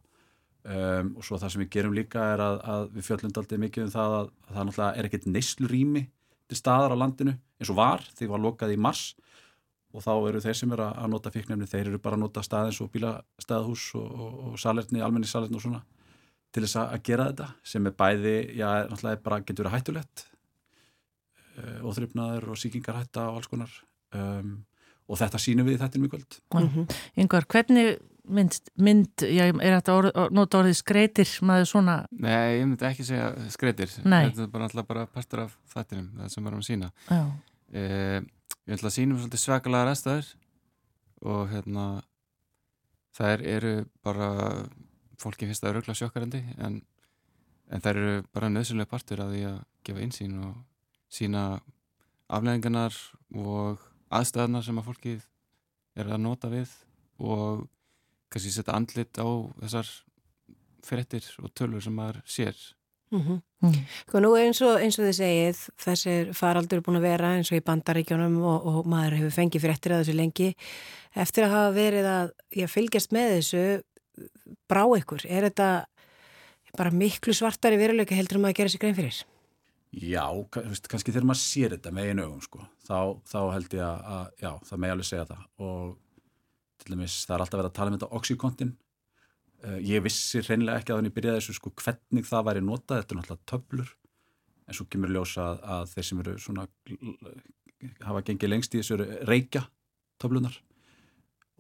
[0.68, 3.84] Um, og svo það sem við gerum líka er að, að við fjöllum daldið mikið
[3.86, 6.02] um það að, að það náttúrulega er ekkert neyslurými
[6.48, 9.12] til staðar á landinu eins og var því var lokað í mars.
[9.96, 12.80] Og þá eru þeir sem eru að nota fíknefni þeir eru bara að nota staðins
[12.84, 15.80] og bílastæðahús og, og, og salerni, almenni salerni og svona
[16.52, 20.24] til þess að, gera þetta sem er bæði, já, náttúrulega bara getur verið hættulegt
[21.60, 23.74] uh, óþrifnaður og sýkingarhætta og alls konar
[24.16, 24.54] um,
[25.08, 26.38] og þetta sýnum við í þetta mjög kvöld.
[26.52, 26.86] Mm
[27.24, 27.98] Yngvar, hvernig
[28.28, 32.86] mynd, mynd já, er þetta orð, or- nota orðið skreitir maður svona Nei, ég myndi
[32.88, 33.92] ekki segja skreitir.
[34.04, 34.28] Nei.
[34.28, 36.90] Þetta er bara alltaf bara partur af þættinum, það sem við erum að sína.
[37.72, 38.20] Eh,
[38.68, 40.28] ég ætla að sínum svolítið svakalega restaður
[41.28, 41.86] og hérna
[43.18, 43.72] þær eru
[44.06, 44.28] bara
[45.18, 46.78] fólki finnst það örugla sjokkarandi en,
[47.72, 50.54] en þær eru bara nöðsynlega partur af því að gefa einsýn og
[51.10, 51.42] sína
[52.28, 52.94] afleðingarnar
[53.34, 53.82] og
[54.14, 55.24] aðstæðarnar sem að fólkið
[55.98, 56.70] er að nota við
[57.18, 57.64] og
[58.28, 59.26] kannski setja andlit á
[59.62, 59.92] þessar
[60.84, 62.56] fréttir og tölur sem maður sér
[63.10, 63.20] Mm
[63.60, 63.74] -hmm.
[64.08, 67.50] Sko nú eins og, eins og þið segið, þessir faraldur er búin að vera eins
[67.52, 70.54] og í bandaríkjónum og, og maður hefur fengið fréttir að þessu lengi.
[71.16, 73.82] Eftir að hafa verið að ég fylgjast með þessu,
[74.68, 75.86] brá ykkur, er þetta
[76.76, 79.24] bara miklu svartari veruleika heldur um að gera sér grein fyrir?
[79.90, 80.28] Já,
[80.88, 84.26] kannski þegar maður sér þetta með einu augum sko, þá, þá held ég að, að
[84.42, 85.96] já, það með alveg segja það og
[86.88, 88.72] til dæmis það er alltaf verið að tala um þetta oxykontin
[89.68, 93.02] uh, ég vissi hreinlega ekki að hann ég byrjaði þessu sko hvernig það væri notað,
[93.02, 93.92] þetta er náttúrulega töflur.
[94.68, 96.64] En svo kemur ljósa að, að þeir sem eru svona
[98.04, 98.98] hafa gengið lengst í þessu
[99.28, 99.62] reykja
[100.20, 100.56] töflunar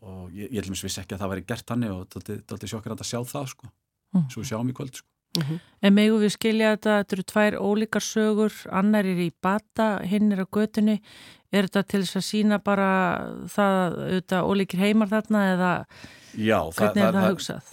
[0.04, 3.06] og ég, ég vissi ekki að það væri gert hannig og þetta er sjokkar að
[3.08, 3.70] sjá það sko,
[4.08, 4.22] Mm.
[4.32, 5.58] svo við sjáum í kvöld sko.
[5.84, 10.32] En megum við skilja þetta, þetta eru tvær ólíkar sögur, annar er í bata, hinn
[10.32, 10.94] er á götunni,
[11.52, 12.88] er þetta til þess að sína bara
[13.50, 15.72] það auðvitað ólíkir heimar þarna eða
[16.38, 17.70] Já, hvernig er það hugsað?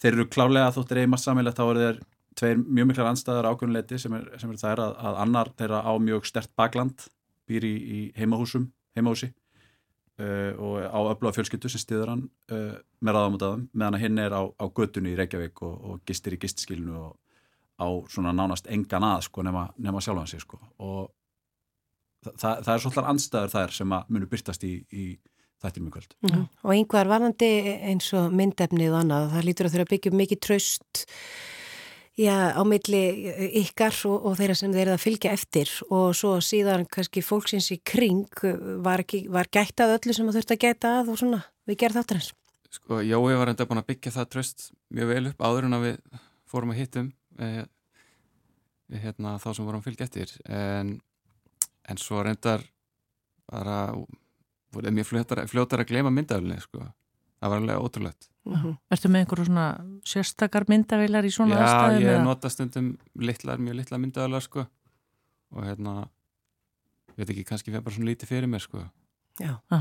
[0.00, 2.02] Þeir eru klálega þóttir eigi margt sammeilegt þá eru þeir
[2.38, 5.80] tveir mjög miklar anstæðar ákveðunleiti sem er, sem er það er að, að annar þeirra
[5.86, 7.06] á mjög stert bakland
[7.48, 13.18] býr í, í heimahúsum, heimahúsi uh, og á öflóða fjölskyldu sem stiður hann uh, með
[13.18, 16.96] ráðamótaðum meðan að hinn er á, á götunni í Reykjavík og, og gistir í gistskilinu
[17.08, 17.12] og
[17.78, 21.10] á svona nánast engan að sko nema, nema sjálfan sig sko og
[22.24, 25.06] það, það, það er svolítið anstæður þær sem að munu byrtast í, í
[25.64, 26.14] þættinum í kvöld.
[26.26, 26.44] Mm.
[26.64, 27.50] Og einhver varðandi
[27.90, 31.04] eins og myndefnið og annað, það lítur að þurfa að byggja mikið tröst
[32.20, 33.02] já, á milli
[33.62, 37.70] ykkar og, og þeirra sem þeir eru að fylgja eftir og svo síðan kannski fólksins
[37.74, 38.44] í kring
[38.84, 41.80] var, ekki, var gætt að öllu sem það þurfti að gæta að og svona við
[41.82, 42.32] gerðum þáttarins.
[42.74, 45.84] Sko, Jói var enda búin að byggja það tröst mjög vel upp áður en að
[45.88, 47.64] við fórum að hittum eh,
[49.04, 50.96] hérna, þá sem vorum að fylgja eftir en,
[51.88, 52.62] en svo reyndar
[53.50, 53.92] bara
[54.74, 56.80] voruð mjög fljótar, fljótar að gleyma myndaöflinni sko.
[57.40, 58.74] það var alveg ótrúlegt Mhm.
[58.92, 59.66] Ertu með einhverju svona
[60.04, 62.02] sérstakar myndavilar í svona Já, aðstæðum?
[62.02, 62.24] ég eða?
[62.24, 64.66] nota stundum litlar, mjög litlar myndaöflar sko.
[65.56, 66.08] og hérna
[67.08, 68.82] ég veit ekki, kannski við bara svona lítið fyrir mér sko.
[69.40, 69.58] Já.
[69.72, 69.80] Já.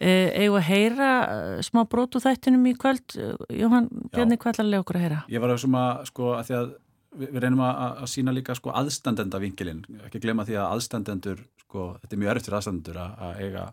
[0.00, 4.70] E, eigum að heyra eh, smá brotu þættinum í kvöld Eh, Jóhann hvað ætlar að
[4.70, 5.24] lega okkur að heyra?
[5.28, 6.74] Ég var að suma, sko, að því að
[7.16, 11.44] við, við reynum að, að sína líka, sko, aðstandenda vinkilinn, ekki glema því að aðstandendur,
[11.64, 13.64] sko, þetta er mjög erfitt fyrir aðstandendur að, að eiga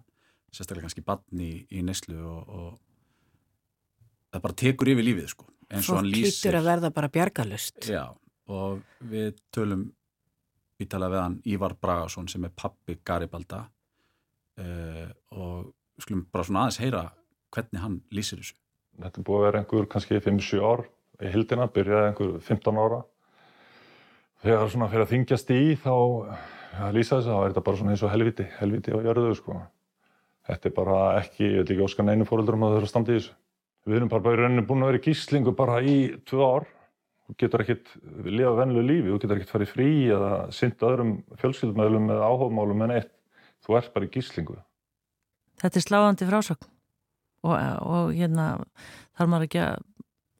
[0.56, 5.84] sérstaklega kannski bann í, í neslu og, og það bara tekur yfir lífið, sko, eins
[5.84, 6.32] og Fólk hann lýsir.
[6.32, 7.90] hlýtur að verða bara bjargalust.
[7.92, 8.04] Já,
[8.56, 8.82] og
[9.12, 9.88] við tölum
[10.80, 13.62] við tala við hann Ívar Bragason sem er pappi Garibalda
[14.60, 15.72] uh, og
[16.04, 17.04] skulum bara svona aðeins heyra
[17.56, 18.58] hvernig hann lýsir þessu.
[19.00, 20.86] Þetta búið að vera einhver kannski 5-7 ár
[21.24, 23.00] í hildina, byrjaði einhver 15 ára.
[24.46, 25.94] Þegar svona fyrir að þingjast í þá
[26.86, 29.56] að lýsa þessu, þá er þetta bara svona eins og helviti, helviti á jörðu sko.
[30.46, 32.92] Þetta er bara ekki, ég veit ekki óskan einu fóröldur um að það þurfa að
[32.92, 33.34] standa í þessu.
[33.90, 35.96] Við erum bara í rauninu búin að vera í gíslingu bara í
[36.30, 36.68] tvö ár.
[37.26, 37.90] Þú getur ekkit
[38.28, 42.96] lifað venlu lífi, þú getur ekkit farið frí eða synd öðrum fjölskyldumöðlum eða áhófmálum en
[43.00, 43.12] eitt.
[43.66, 44.60] Þú ert bara í gíslingu.
[45.64, 46.70] Þetta er sláðandi frásögn
[47.50, 48.52] og, og hérna
[49.18, 49.82] þarf maður ekki að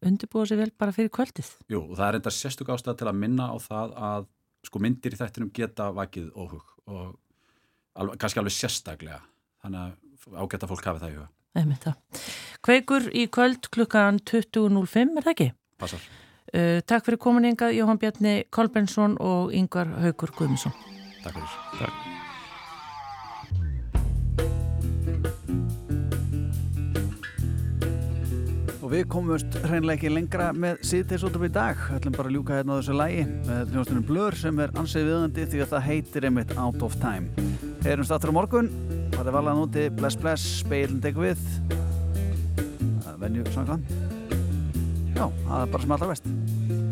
[0.08, 1.52] undirbúa sér vel bara fyrir kvöldið.
[1.72, 4.28] Jú, og það er enda sérstök ástæða til að minna á það að
[4.66, 7.16] sko myndir í þættinum geta vakið óhug og
[8.00, 9.22] alveg, kannski alveg sérstaklega.
[9.64, 11.30] Þannig að ágæta fólk hafi það í huga.
[11.56, 12.26] Einmitt það.
[12.66, 15.50] Kveikur í kvöld klukkan 20.05, er það ekki?
[15.82, 16.10] Passar.
[16.56, 20.76] Uh, takk fyrir komin hingað Jóhann Bjarni Kolbensson og Yngvar Haugur Guðmundsson.
[21.24, 21.58] Takk fyrir.
[21.80, 22.15] Takk.
[28.86, 31.80] Og við komumst hreinlega ekki lengra með síðteisóttum í dag.
[31.96, 35.48] Ætlum bara að ljúka hérna á þessu lægi með hljóðstunum Blur sem er ansið viðandi
[35.50, 37.50] því að það heitir einmitt Out of Time.
[37.82, 38.70] Heyrumst aftur á morgun.
[39.16, 39.90] Það er valað núti.
[39.98, 40.46] Bless, bless.
[40.62, 41.42] Speilin tek við.
[43.26, 43.90] Venju samkvæm.
[45.16, 46.85] Já, það er bara sem allra vest.